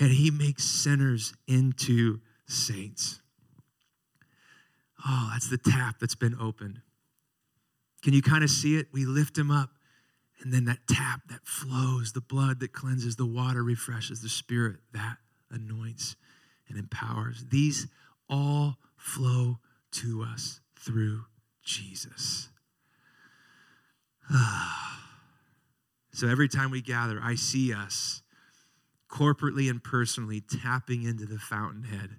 And 0.00 0.10
he 0.12 0.30
makes 0.30 0.64
sinners 0.64 1.34
into 1.46 2.20
saints 2.46 3.20
Oh, 5.06 5.30
that's 5.32 5.48
the 5.48 5.58
tap 5.58 5.98
that's 6.00 6.14
been 6.14 6.36
opened. 6.40 6.80
Can 8.02 8.12
you 8.12 8.22
kind 8.22 8.44
of 8.44 8.50
see 8.50 8.76
it? 8.76 8.88
We 8.92 9.04
lift 9.04 9.36
him 9.38 9.50
up, 9.50 9.70
and 10.40 10.52
then 10.52 10.64
that 10.66 10.86
tap 10.88 11.22
that 11.28 11.46
flows, 11.46 12.12
the 12.12 12.20
blood 12.20 12.60
that 12.60 12.72
cleanses, 12.72 13.16
the 13.16 13.26
water 13.26 13.62
refreshes, 13.62 14.22
the 14.22 14.28
spirit 14.28 14.76
that 14.92 15.18
anoints 15.50 16.16
and 16.68 16.78
empowers. 16.78 17.44
These 17.50 17.86
all 18.28 18.76
flow 18.96 19.58
to 19.92 20.22
us 20.22 20.60
through 20.76 21.24
Jesus. 21.62 22.48
so 26.12 26.28
every 26.28 26.48
time 26.48 26.70
we 26.70 26.80
gather, 26.80 27.20
I 27.22 27.34
see 27.34 27.72
us 27.72 28.22
corporately 29.08 29.68
and 29.68 29.82
personally 29.82 30.40
tapping 30.40 31.02
into 31.02 31.26
the 31.26 31.38
fountainhead 31.38 32.16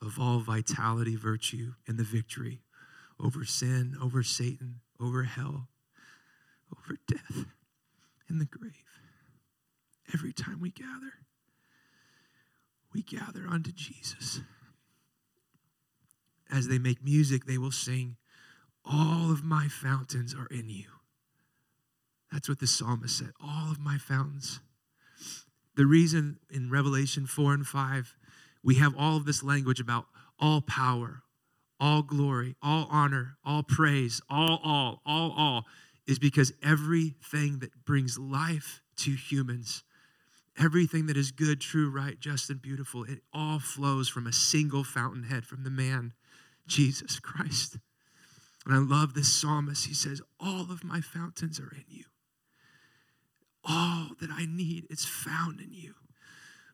of 0.00 0.18
all 0.18 0.40
vitality, 0.40 1.16
virtue, 1.16 1.74
and 1.86 1.98
the 1.98 2.04
victory 2.04 2.60
over 3.20 3.44
sin, 3.44 3.96
over 4.00 4.22
Satan, 4.22 4.80
over 5.00 5.24
hell, 5.24 5.68
over 6.72 6.98
death, 7.06 7.46
and 8.28 8.40
the 8.40 8.44
grave. 8.44 8.72
Every 10.14 10.32
time 10.32 10.60
we 10.60 10.70
gather, 10.70 11.12
we 12.92 13.02
gather 13.02 13.46
unto 13.48 13.72
Jesus. 13.72 14.40
As 16.50 16.68
they 16.68 16.78
make 16.78 17.04
music, 17.04 17.44
they 17.44 17.58
will 17.58 17.72
sing, 17.72 18.16
All 18.84 19.30
of 19.30 19.44
my 19.44 19.68
fountains 19.68 20.34
are 20.34 20.46
in 20.46 20.68
you. 20.68 20.86
That's 22.32 22.48
what 22.48 22.60
the 22.60 22.66
psalmist 22.66 23.18
said. 23.18 23.32
All 23.42 23.70
of 23.70 23.78
my 23.78 23.98
fountains. 23.98 24.60
The 25.76 25.86
reason 25.86 26.38
in 26.50 26.70
Revelation 26.70 27.26
4 27.26 27.54
and 27.54 27.66
5 27.66 28.14
we 28.68 28.74
have 28.74 28.94
all 28.98 29.16
of 29.16 29.24
this 29.24 29.42
language 29.42 29.80
about 29.80 30.04
all 30.38 30.60
power, 30.60 31.22
all 31.80 32.02
glory, 32.02 32.54
all 32.62 32.86
honor, 32.90 33.38
all 33.42 33.62
praise, 33.62 34.20
all, 34.28 34.60
all, 34.62 35.00
all, 35.06 35.32
all, 35.34 35.64
is 36.06 36.18
because 36.18 36.52
everything 36.62 37.60
that 37.60 37.86
brings 37.86 38.18
life 38.18 38.82
to 38.94 39.12
humans, 39.12 39.84
everything 40.58 41.06
that 41.06 41.16
is 41.16 41.30
good, 41.30 41.62
true, 41.62 41.88
right, 41.90 42.20
just, 42.20 42.50
and 42.50 42.60
beautiful, 42.60 43.04
it 43.04 43.20
all 43.32 43.58
flows 43.58 44.10
from 44.10 44.26
a 44.26 44.34
single 44.34 44.84
fountainhead, 44.84 45.46
from 45.46 45.64
the 45.64 45.70
man, 45.70 46.12
Jesus 46.66 47.18
Christ. 47.20 47.78
And 48.66 48.74
I 48.74 48.80
love 48.80 49.14
this 49.14 49.32
psalmist. 49.32 49.86
He 49.86 49.94
says, 49.94 50.20
All 50.38 50.70
of 50.70 50.84
my 50.84 51.00
fountains 51.00 51.58
are 51.58 51.72
in 51.74 51.84
you. 51.88 52.04
All 53.64 54.08
that 54.20 54.28
I 54.30 54.44
need 54.44 54.84
is 54.90 55.06
found 55.06 55.58
in 55.58 55.72
you. 55.72 55.94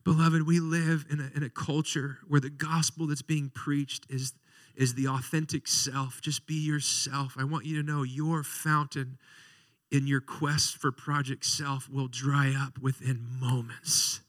Beloved, 0.05 0.45
we 0.45 0.59
live 0.59 1.05
in 1.09 1.19
a, 1.19 1.35
in 1.35 1.41
a 1.41 1.49
culture 1.49 2.19
where 2.27 2.39
the 2.39 2.51
gospel 2.51 3.07
that's 3.07 3.23
being 3.23 3.49
preached 3.49 4.05
is, 4.07 4.33
is 4.75 4.93
the 4.93 5.07
authentic 5.07 5.67
self. 5.67 6.21
Just 6.21 6.45
be 6.45 6.53
yourself. 6.53 7.35
I 7.39 7.43
want 7.43 7.65
you 7.65 7.81
to 7.81 7.91
know 7.91 8.03
your 8.03 8.43
fountain 8.43 9.17
in 9.91 10.05
your 10.05 10.21
quest 10.21 10.77
for 10.77 10.91
Project 10.91 11.43
Self 11.43 11.89
will 11.89 12.07
dry 12.07 12.53
up 12.55 12.77
within 12.79 13.25
moments. 13.41 14.21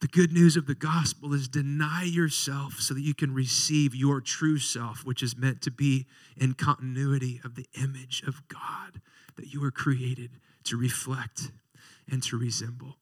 The 0.00 0.08
good 0.08 0.32
news 0.32 0.56
of 0.56 0.66
the 0.66 0.74
gospel 0.74 1.34
is 1.34 1.46
deny 1.46 2.04
yourself 2.04 2.80
so 2.80 2.94
that 2.94 3.02
you 3.02 3.12
can 3.12 3.34
receive 3.34 3.94
your 3.94 4.22
true 4.22 4.58
self, 4.58 5.04
which 5.04 5.22
is 5.22 5.36
meant 5.36 5.60
to 5.62 5.70
be 5.70 6.06
in 6.38 6.54
continuity 6.54 7.38
of 7.44 7.54
the 7.54 7.66
image 7.78 8.22
of 8.26 8.48
God 8.48 9.02
that 9.36 9.52
you 9.52 9.60
were 9.60 9.70
created 9.70 10.30
to 10.64 10.78
reflect 10.78 11.52
and 12.10 12.22
to 12.22 12.38
resemble. 12.38 12.96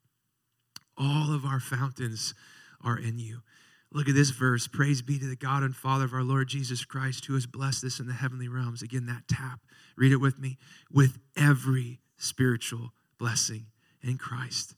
All 0.99 1.33
of 1.33 1.45
our 1.45 1.61
fountains 1.61 2.35
are 2.83 2.99
in 2.99 3.19
you. 3.19 3.43
Look 3.91 4.09
at 4.09 4.15
this 4.15 4.31
verse. 4.31 4.67
Praise 4.67 5.01
be 5.01 5.19
to 5.19 5.27
the 5.27 5.37
God 5.37 5.63
and 5.63 5.75
Father 5.75 6.05
of 6.05 6.13
our 6.13 6.23
Lord 6.23 6.49
Jesus 6.49 6.85
Christ, 6.85 7.25
who 7.25 7.35
has 7.35 7.47
blessed 7.47 7.85
us 7.85 8.01
in 8.01 8.07
the 8.07 8.13
heavenly 8.13 8.49
realms. 8.49 8.83
Again, 8.83 9.07
that 9.07 9.29
tap. 9.29 9.61
Read 9.97 10.13
it 10.13 10.19
with 10.19 10.39
me. 10.39 10.59
With 10.93 11.19
every 11.37 12.01
spiritual 12.17 12.93
blessing 13.19 13.67
in 14.03 14.19
Christ. 14.19 14.75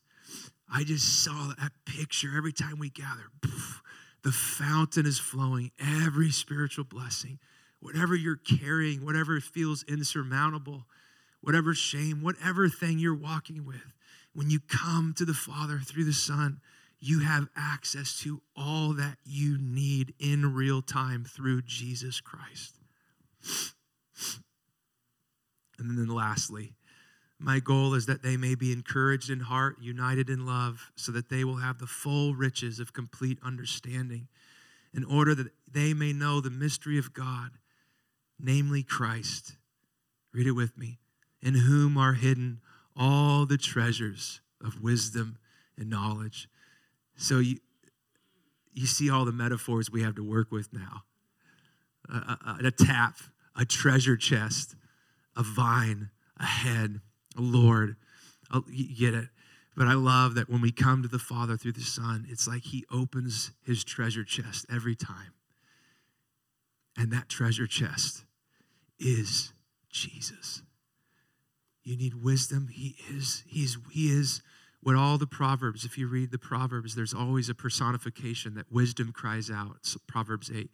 I 0.73 0.85
just 0.85 1.25
saw 1.25 1.53
that 1.59 1.73
picture 1.85 2.37
every 2.37 2.53
time 2.53 2.79
we 2.79 2.91
gather. 2.91 3.25
The 4.23 4.33
fountain 4.33 5.07
is 5.07 5.19
flowing, 5.19 5.73
every 5.81 6.31
spiritual 6.31 6.85
blessing. 6.85 7.39
Whatever 7.81 8.15
you're 8.15 8.37
carrying, 8.37 9.05
whatever 9.05 9.41
feels 9.41 9.83
insurmountable, 9.89 10.85
whatever 11.41 11.75
shame, 11.75 12.23
whatever 12.23 12.69
thing 12.69 12.99
you're 12.99 13.15
walking 13.15 13.65
with, 13.65 13.95
when 14.35 14.51
you 14.51 14.61
come 14.61 15.15
to 15.17 15.25
the 15.25 15.35
Father 15.35 15.79
through 15.79 16.05
the 16.05 16.13
Son, 16.13 16.61
you 17.01 17.21
have 17.21 17.49
access 17.57 18.19
to 18.21 18.43
all 18.57 18.93
that 18.93 19.17
you 19.25 19.57
need 19.59 20.15
in 20.19 20.55
real 20.55 20.83
time 20.83 21.25
through 21.25 21.63
Jesus 21.63 22.21
Christ. 22.21 22.77
And 25.79 25.99
then 25.99 26.09
lastly, 26.09 26.75
my 27.39 27.59
goal 27.59 27.95
is 27.95 28.05
that 28.05 28.23
they 28.23 28.37
may 28.37 28.55
be 28.55 28.71
encouraged 28.71 29.31
in 29.31 29.41
heart, 29.41 29.77
united 29.81 30.29
in 30.29 30.45
love, 30.45 30.93
so 30.95 31.11
that 31.13 31.31
they 31.31 31.43
will 31.43 31.57
have 31.57 31.79
the 31.79 31.87
full 31.87 32.35
riches 32.35 32.79
of 32.79 32.93
complete 32.93 33.39
understanding, 33.43 34.29
in 34.93 35.05
order 35.05 35.35
that 35.35 35.53
they 35.71 35.95
may 35.95 36.13
know 36.13 36.41
the 36.41 36.51
mystery 36.51 36.99
of 36.99 37.15
God, 37.15 37.53
namely 38.39 38.83
Christ. 38.83 39.57
Read 40.35 40.47
it 40.47 40.53
with 40.53 40.77
me. 40.77 40.99
In 41.41 41.55
whom 41.55 41.97
are 41.97 42.13
hidden 42.13 42.61
all 43.01 43.47
the 43.47 43.57
treasures 43.57 44.43
of 44.63 44.83
wisdom 44.83 45.39
and 45.79 45.89
knowledge. 45.89 46.49
So 47.17 47.39
you, 47.39 47.57
you 48.75 48.87
see 48.87 49.09
all 49.09 49.25
the 49.25 49.33
metaphors 49.33 49.91
we 49.91 50.03
have 50.03 50.15
to 50.17 50.23
work 50.23 50.53
with 50.53 50.71
now 50.73 51.05
a, 52.09 52.15
a, 52.15 52.59
a 52.67 52.71
tap, 52.71 53.17
a 53.57 53.65
treasure 53.65 54.17
chest, 54.17 54.75
a 55.35 55.43
vine, 55.43 56.11
a 56.39 56.45
head, 56.45 57.01
a 57.37 57.41
Lord. 57.41 57.97
Oh, 58.53 58.65
you 58.69 58.95
get 58.95 59.15
it. 59.15 59.29
But 59.77 59.87
I 59.87 59.95
love 59.95 60.35
that 60.35 60.51
when 60.51 60.61
we 60.61 60.73
come 60.73 61.03
to 61.03 61.09
the 61.09 61.19
Father 61.19 61.57
through 61.57 61.73
the 61.73 61.81
Son, 61.81 62.27
it's 62.29 62.47
like 62.47 62.65
He 62.65 62.85
opens 62.93 63.53
His 63.65 63.83
treasure 63.83 64.25
chest 64.25 64.67
every 64.71 64.97
time. 64.97 65.33
And 66.99 67.11
that 67.13 67.29
treasure 67.31 67.67
chest 67.67 68.25
is 68.99 69.53
Jesus. 69.91 70.63
You 71.91 71.97
need 71.97 72.23
wisdom. 72.23 72.69
He 72.73 72.95
is, 73.13 73.43
he's, 73.49 73.77
he 73.91 74.13
is 74.13 74.43
what 74.81 74.95
all 74.95 75.19
the 75.19 75.27
Proverbs, 75.27 75.85
if 75.85 75.99
you 75.99 76.07
read 76.07 76.31
the 76.31 76.39
Proverbs, 76.39 76.95
there's 76.95 77.13
always 77.13 77.49
a 77.49 77.55
personification 77.55 78.55
that 78.55 78.71
wisdom 78.71 79.13
cries 79.13 79.51
out. 79.51 79.79
It's 79.81 79.97
Proverbs 80.07 80.53
8. 80.55 80.71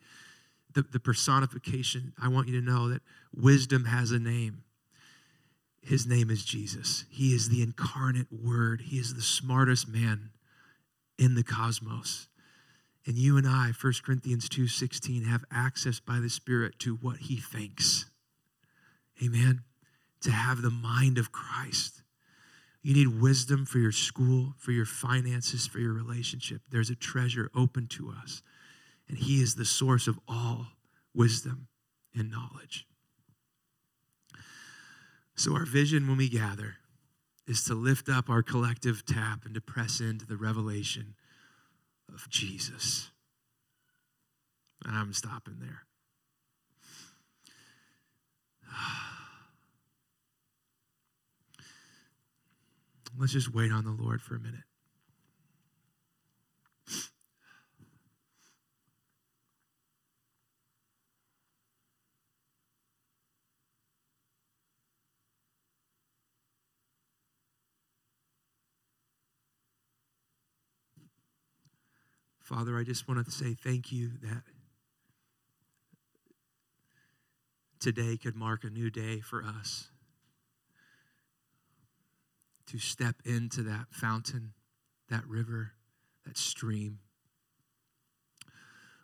The, 0.75 0.83
the 0.83 1.01
personification, 1.01 2.13
I 2.23 2.29
want 2.29 2.49
you 2.49 2.61
to 2.61 2.65
know 2.65 2.91
that 2.91 3.01
wisdom 3.35 3.87
has 3.87 4.11
a 4.11 4.19
name. 4.19 4.65
His 5.81 6.07
name 6.07 6.29
is 6.29 6.45
Jesus. 6.45 7.07
He 7.09 7.35
is 7.35 7.49
the 7.49 7.63
incarnate 7.63 8.31
word. 8.31 8.83
He 8.83 8.99
is 8.99 9.15
the 9.15 9.23
smartest 9.23 9.89
man 9.89 10.33
in 11.19 11.35
the 11.35 11.45
cosmos. 11.45 12.29
And 13.07 13.17
you 13.17 13.39
and 13.39 13.49
I, 13.49 13.73
1 13.73 13.93
Corinthians 14.05 14.51
2:16, 14.51 15.25
have 15.25 15.45
access 15.51 15.99
by 15.99 16.21
the 16.21 16.29
Spirit 16.29 16.79
to 16.81 16.97
what 16.97 17.19
he 17.19 17.37
thinks. 17.37 18.05
Amen 19.25 19.63
to 20.23 20.31
have 20.31 20.63
the 20.63 20.71
mind 20.71 21.19
of 21.19 21.33
Christ. 21.33 22.03
You 22.83 22.95
need 22.95 23.21
wisdom 23.21 23.67
for 23.67 23.79
your 23.79 23.93
school, 23.93 24.55
for 24.59 24.73
your 24.73 24.87
finances, 24.87 25.67
for 25.67 25.81
your 25.81 25.93
relationship. 25.93 26.63
There's 26.71 26.91
a 26.91 26.95
treasure 26.95 27.51
open 27.55 27.89
to 27.89 28.15
us, 28.23 28.43
and 29.09 29.19
He 29.19 29.43
is 29.43 29.57
the 29.57 29.65
source 29.65 30.07
of 30.07 30.19
all 30.29 30.69
wisdom 31.15 31.69
and 32.15 32.31
knowledge. 32.31 32.87
So, 35.35 35.55
our 35.55 35.67
vision 35.67 36.07
when 36.07 36.17
we 36.17 36.29
gather 36.29 36.77
is 37.47 37.65
to 37.65 37.75
lift 37.75 38.09
up 38.09 38.31
our 38.31 38.43
collective 38.43 39.05
tap 39.05 39.45
and 39.45 39.55
to 39.55 39.61
press 39.61 40.01
into 40.01 40.27
the 40.27 40.37
revelation 40.37 41.15
of 42.13 42.29
Jesus. 42.29 43.11
And 44.85 44.97
I'm 44.97 45.13
stopping 45.13 45.57
there. 45.61 45.83
Let's 53.19 53.33
just 53.33 53.55
wait 53.55 53.73
on 53.73 53.85
the 53.85 53.91
Lord 53.91 54.21
for 54.21 54.37
a 54.37 54.41
minute. 54.41 54.61
Father, 72.43 72.79
I 72.79 72.85
just 72.85 73.09
want 73.09 73.25
to 73.25 73.33
say 73.33 73.55
thank 73.55 73.91
you 73.91 74.11
that 74.23 74.43
today 77.81 78.17
could 78.17 78.37
mark 78.37 78.63
a 78.63 78.71
new 78.71 78.89
day 78.91 79.21
for 79.21 79.43
us 79.43 79.89
to 82.67 82.79
step 82.79 83.17
into 83.25 83.63
that 83.63 83.87
fountain, 83.91 84.53
that 85.09 85.27
river, 85.27 85.73
that 86.25 86.37
stream 86.37 86.99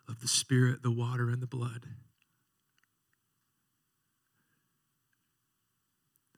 of 0.07 0.21
the 0.21 0.27
Spirit, 0.27 0.83
the 0.83 0.91
water, 0.91 1.29
and 1.29 1.41
the 1.41 1.47
blood. 1.47 1.85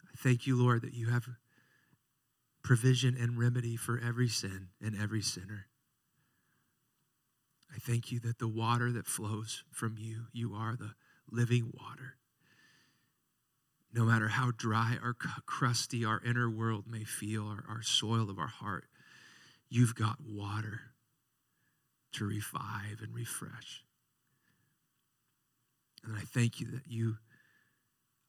I 0.03 0.17
thank 0.17 0.45
you, 0.47 0.55
Lord, 0.55 0.81
that 0.83 0.93
you 0.93 1.09
have 1.09 1.27
provision 2.63 3.15
and 3.19 3.37
remedy 3.37 3.75
for 3.75 3.99
every 3.99 4.27
sin 4.27 4.69
and 4.81 4.99
every 4.99 5.21
sinner. 5.21 5.67
I 7.73 7.77
thank 7.79 8.11
you 8.11 8.19
that 8.21 8.39
the 8.39 8.47
water 8.47 8.91
that 8.91 9.07
flows 9.07 9.63
from 9.71 9.95
you, 9.97 10.27
you 10.31 10.53
are 10.53 10.75
the 10.75 10.93
living 11.29 11.71
water. 11.73 12.15
No 13.95 14.03
matter 14.03 14.27
how 14.27 14.51
dry 14.51 14.97
or 15.01 15.13
crusty 15.13 16.03
our 16.03 16.21
inner 16.21 16.49
world 16.49 16.83
may 16.85 17.05
feel, 17.05 17.43
or 17.43 17.63
our 17.69 17.81
soil 17.81 18.29
of 18.29 18.37
our 18.37 18.47
heart, 18.47 18.89
you've 19.69 19.95
got 19.95 20.17
water 20.19 20.81
to 22.11 22.25
revive 22.25 22.99
and 23.01 23.15
refresh. 23.15 23.85
And 26.03 26.17
I 26.17 26.23
thank 26.23 26.59
you 26.59 26.67
that 26.71 26.87
you 26.87 27.15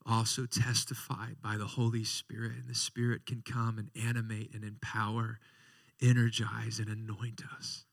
also 0.07 0.47
testify 0.47 1.31
by 1.43 1.57
the 1.57 1.67
Holy 1.67 2.05
Spirit, 2.05 2.53
and 2.53 2.69
the 2.69 2.75
Spirit 2.77 3.27
can 3.27 3.43
come 3.45 3.77
and 3.77 3.91
animate 4.07 4.55
and 4.55 4.63
empower, 4.63 5.41
energize, 6.01 6.79
and 6.79 6.89
anoint 6.89 7.43
us 7.57 7.87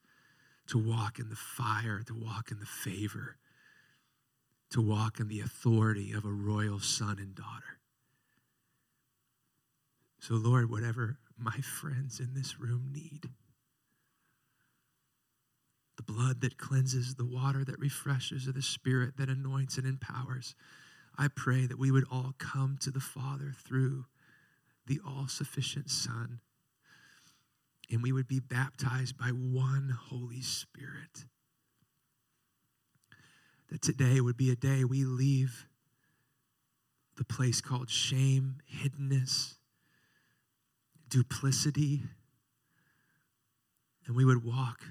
to 0.67 0.77
walk 0.77 1.17
in 1.17 1.29
the 1.29 1.35
fire, 1.35 2.03
to 2.05 2.13
walk 2.13 2.51
in 2.51 2.59
the 2.59 2.67
favor, 2.67 3.37
to 4.73 4.81
walk 4.81 5.19
in 5.19 5.27
the 5.27 5.39
authority 5.39 6.11
of 6.11 6.25
a 6.25 6.31
royal 6.31 6.79
son 6.79 7.17
and 7.19 7.35
daughter. 7.35 7.79
So, 10.19 10.35
Lord, 10.35 10.69
whatever 10.69 11.17
my 11.37 11.57
friends 11.57 12.19
in 12.19 12.33
this 12.33 12.59
room 12.59 12.89
need, 12.91 13.29
the 15.95 16.03
blood 16.03 16.41
that 16.41 16.57
cleanses, 16.57 17.15
the 17.15 17.25
water 17.25 17.63
that 17.63 17.79
refreshes, 17.79 18.47
or 18.47 18.51
the 18.51 18.61
spirit 18.61 19.17
that 19.17 19.29
anoints 19.29 19.77
and 19.77 19.85
empowers, 19.85 20.55
I 21.17 21.27
pray 21.27 21.67
that 21.67 21.77
we 21.77 21.91
would 21.91 22.05
all 22.11 22.33
come 22.39 22.77
to 22.81 22.89
the 22.89 22.99
Father 22.99 23.53
through 23.55 24.05
the 24.87 24.99
all 25.05 25.27
sufficient 25.27 25.91
Son 25.91 26.39
and 27.91 28.01
we 28.01 28.11
would 28.11 28.27
be 28.27 28.39
baptized 28.39 29.17
by 29.17 29.27
one 29.27 29.95
Holy 30.09 30.41
Spirit. 30.41 31.25
That 33.73 33.81
today 33.81 34.21
would 34.21 34.37
be 34.37 34.51
a 34.51 34.55
day 34.55 34.83
we 34.83 35.03
leave 35.03 35.65
the 37.17 37.25
place 37.25 37.59
called 37.59 37.89
shame, 37.89 38.57
hiddenness, 38.71 39.55
duplicity, 41.09 42.03
and 44.05 44.15
we 44.15 44.25
would 44.25 44.45
walk 44.45 44.81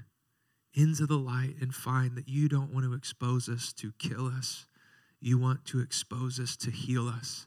into 0.74 1.06
the 1.06 1.16
light 1.16 1.54
and 1.60 1.72
find 1.72 2.16
that 2.16 2.28
you 2.28 2.48
don't 2.48 2.74
want 2.74 2.84
to 2.84 2.92
expose 2.92 3.48
us 3.48 3.72
to 3.74 3.92
kill 4.00 4.26
us. 4.26 4.66
You 5.20 5.38
want 5.38 5.64
to 5.66 5.78
expose 5.78 6.40
us 6.40 6.56
to 6.56 6.72
heal 6.72 7.06
us. 7.06 7.46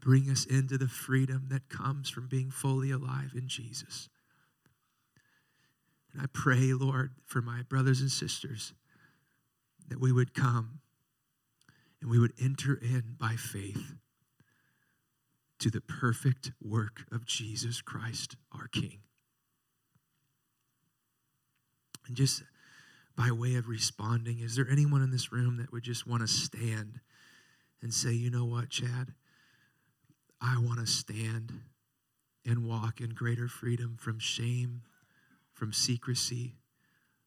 Bring 0.00 0.30
us 0.30 0.46
into 0.46 0.78
the 0.78 0.88
freedom 0.88 1.48
that 1.50 1.68
comes 1.68 2.08
from 2.08 2.28
being 2.28 2.50
fully 2.50 2.90
alive 2.90 3.32
in 3.34 3.46
Jesus. 3.46 4.08
And 6.14 6.22
I 6.22 6.26
pray, 6.32 6.72
Lord, 6.72 7.10
for 7.26 7.42
my 7.42 7.60
brothers 7.68 8.00
and 8.00 8.10
sisters 8.10 8.72
that 9.88 10.00
we 10.00 10.12
would 10.12 10.34
come 10.34 10.80
and 12.00 12.10
we 12.10 12.18
would 12.18 12.32
enter 12.40 12.74
in 12.74 13.16
by 13.18 13.36
faith 13.36 13.94
to 15.58 15.70
the 15.70 15.80
perfect 15.80 16.52
work 16.62 17.04
of 17.10 17.24
Jesus 17.24 17.80
Christ, 17.80 18.36
our 18.52 18.68
King. 18.68 18.98
And 22.06 22.16
just 22.16 22.42
by 23.16 23.30
way 23.30 23.54
of 23.54 23.68
responding, 23.68 24.40
is 24.40 24.56
there 24.56 24.68
anyone 24.70 25.02
in 25.02 25.10
this 25.10 25.32
room 25.32 25.56
that 25.58 25.72
would 25.72 25.84
just 25.84 26.06
want 26.06 26.22
to 26.22 26.28
stand 26.28 27.00
and 27.80 27.94
say, 27.94 28.12
you 28.12 28.30
know 28.30 28.44
what, 28.44 28.70
Chad? 28.70 29.14
I 30.40 30.58
want 30.58 30.80
to 30.80 30.86
stand 30.86 31.60
and 32.44 32.66
walk 32.66 33.00
in 33.00 33.10
greater 33.10 33.48
freedom 33.48 33.96
from 33.98 34.18
shame 34.18 34.82
from 35.54 35.72
secrecy. 35.72 36.56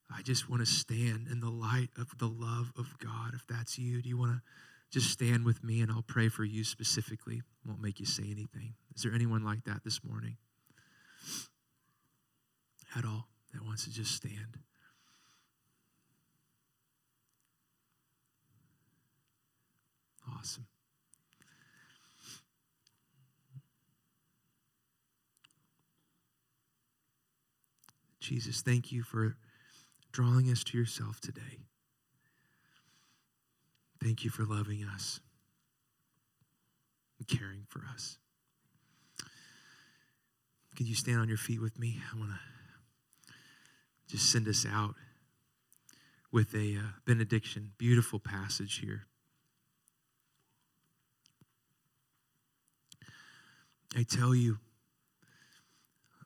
I 0.09 0.21
just 0.21 0.49
want 0.49 0.61
to 0.61 0.65
stand 0.65 1.27
in 1.29 1.39
the 1.41 1.49
light 1.49 1.89
of 1.97 2.17
the 2.17 2.27
love 2.27 2.71
of 2.77 2.97
God. 2.99 3.33
If 3.33 3.45
that's 3.47 3.77
you, 3.77 4.01
do 4.01 4.09
you 4.09 4.17
want 4.17 4.31
to 4.31 4.41
just 4.89 5.11
stand 5.11 5.43
with 5.45 5.63
me 5.63 5.81
and 5.81 5.91
I'll 5.91 6.01
pray 6.01 6.29
for 6.29 6.45
you 6.45 6.63
specifically? 6.63 7.41
Won't 7.65 7.81
make 7.81 7.99
you 7.99 8.05
say 8.05 8.23
anything. 8.23 8.75
Is 8.95 9.03
there 9.03 9.13
anyone 9.13 9.43
like 9.43 9.65
that 9.65 9.83
this 9.83 10.03
morning? 10.03 10.37
At 12.95 13.03
all 13.03 13.27
that 13.53 13.65
wants 13.65 13.83
to 13.83 13.91
just 13.91 14.15
stand? 14.15 14.59
Awesome. 20.37 20.67
Jesus, 28.19 28.61
thank 28.61 28.91
you 28.91 29.03
for 29.03 29.37
drawing 30.17 30.49
us 30.49 30.63
to 30.63 30.75
yourself 30.75 31.21
today. 31.21 31.67
Thank 34.03 34.23
you 34.23 34.31
for 34.31 34.45
loving 34.45 34.83
us 34.83 35.19
and 37.19 37.27
caring 37.27 37.67
for 37.69 37.83
us. 37.93 38.17
Can 40.75 40.87
you 40.87 40.95
stand 40.95 41.19
on 41.19 41.27
your 41.27 41.37
feet 41.37 41.61
with 41.61 41.77
me? 41.77 42.01
I 42.11 42.17
want 42.17 42.31
to 42.31 43.33
just 44.07 44.31
send 44.31 44.47
us 44.47 44.65
out 44.67 44.95
with 46.31 46.51
a 46.55 46.77
uh, 46.77 46.81
benediction. 47.05 47.73
Beautiful 47.77 48.17
passage 48.17 48.79
here. 48.79 49.05
I 53.95 54.01
tell 54.01 54.33
you, 54.33 54.57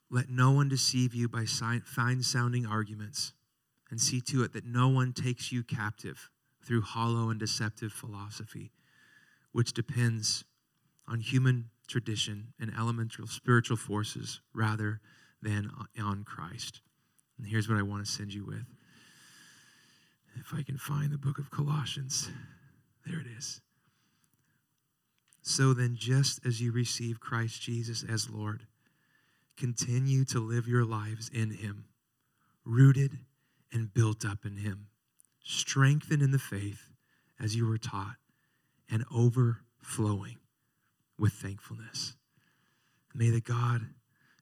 let 0.09 0.29
no 0.29 0.51
one 0.51 0.69
deceive 0.69 1.13
you 1.13 1.27
by 1.27 1.43
fine 1.43 2.23
sounding 2.23 2.65
arguments, 2.65 3.33
and 3.91 3.99
see 3.99 4.21
to 4.21 4.43
it 4.43 4.53
that 4.53 4.65
no 4.65 4.87
one 4.87 5.13
takes 5.13 5.51
you 5.51 5.63
captive 5.63 6.29
through 6.65 6.81
hollow 6.81 7.29
and 7.29 7.39
deceptive 7.39 7.91
philosophy, 7.91 8.71
which 9.51 9.73
depends 9.73 10.45
on 11.07 11.19
human 11.19 11.69
tradition 11.87 12.53
and 12.59 12.71
elemental 12.77 13.27
spiritual 13.27 13.75
forces 13.75 14.39
rather 14.53 15.01
than 15.41 15.69
on 16.01 16.23
Christ. 16.23 16.81
And 17.37 17.45
here's 17.47 17.67
what 17.67 17.77
I 17.77 17.81
want 17.81 18.05
to 18.05 18.11
send 18.11 18.33
you 18.33 18.45
with. 18.45 18.65
If 20.39 20.53
I 20.53 20.63
can 20.63 20.77
find 20.77 21.11
the 21.11 21.17
book 21.17 21.37
of 21.37 21.51
Colossians, 21.51 22.29
there 23.05 23.19
it 23.19 23.27
is. 23.37 23.59
So 25.41 25.73
then, 25.73 25.95
just 25.97 26.39
as 26.45 26.61
you 26.61 26.71
receive 26.71 27.19
Christ 27.19 27.61
Jesus 27.61 28.05
as 28.07 28.29
Lord, 28.29 28.67
continue 29.57 30.23
to 30.25 30.39
live 30.39 30.67
your 30.67 30.85
lives 30.85 31.29
in 31.33 31.51
Him, 31.51 31.85
rooted 32.63 33.17
and 33.71 33.93
built 33.93 34.25
up 34.25 34.45
in 34.45 34.57
him, 34.57 34.87
strengthened 35.43 36.21
in 36.21 36.31
the 36.31 36.39
faith 36.39 36.89
as 37.39 37.55
you 37.55 37.65
were 37.65 37.77
taught, 37.77 38.17
and 38.89 39.05
overflowing 39.13 40.37
with 41.17 41.33
thankfulness. 41.33 42.15
May 43.13 43.29
the 43.29 43.41
God 43.41 43.81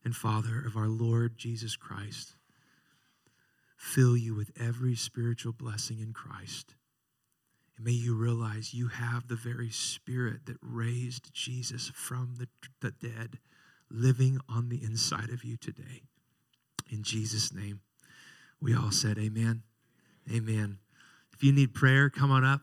and 0.03 0.15
Father 0.15 0.63
of 0.65 0.75
our 0.75 0.87
Lord 0.87 1.37
Jesus 1.37 1.75
Christ 1.75 2.35
fill 3.77 4.17
you 4.17 4.35
with 4.35 4.51
every 4.59 4.95
spiritual 4.95 5.53
blessing 5.53 5.99
in 5.99 6.13
Christ. 6.13 6.75
And 7.77 7.85
may 7.85 7.93
you 7.93 8.15
realize 8.15 8.73
you 8.73 8.89
have 8.89 9.27
the 9.27 9.35
very 9.35 9.69
Spirit 9.69 10.45
that 10.45 10.57
raised 10.61 11.33
Jesus 11.33 11.91
from 11.93 12.35
the, 12.37 12.47
the 12.81 12.91
dead 12.91 13.39
living 13.89 14.39
on 14.49 14.69
the 14.69 14.83
inside 14.83 15.29
of 15.29 15.43
you 15.43 15.57
today. 15.57 16.03
In 16.91 17.03
Jesus' 17.03 17.53
name. 17.53 17.81
We 18.61 18.75
all 18.75 18.91
said, 18.91 19.17
Amen. 19.17 19.63
Amen. 20.31 20.79
If 21.33 21.43
you 21.43 21.51
need 21.51 21.73
prayer, 21.73 22.09
come 22.09 22.31
on 22.31 22.43
up. 22.43 22.61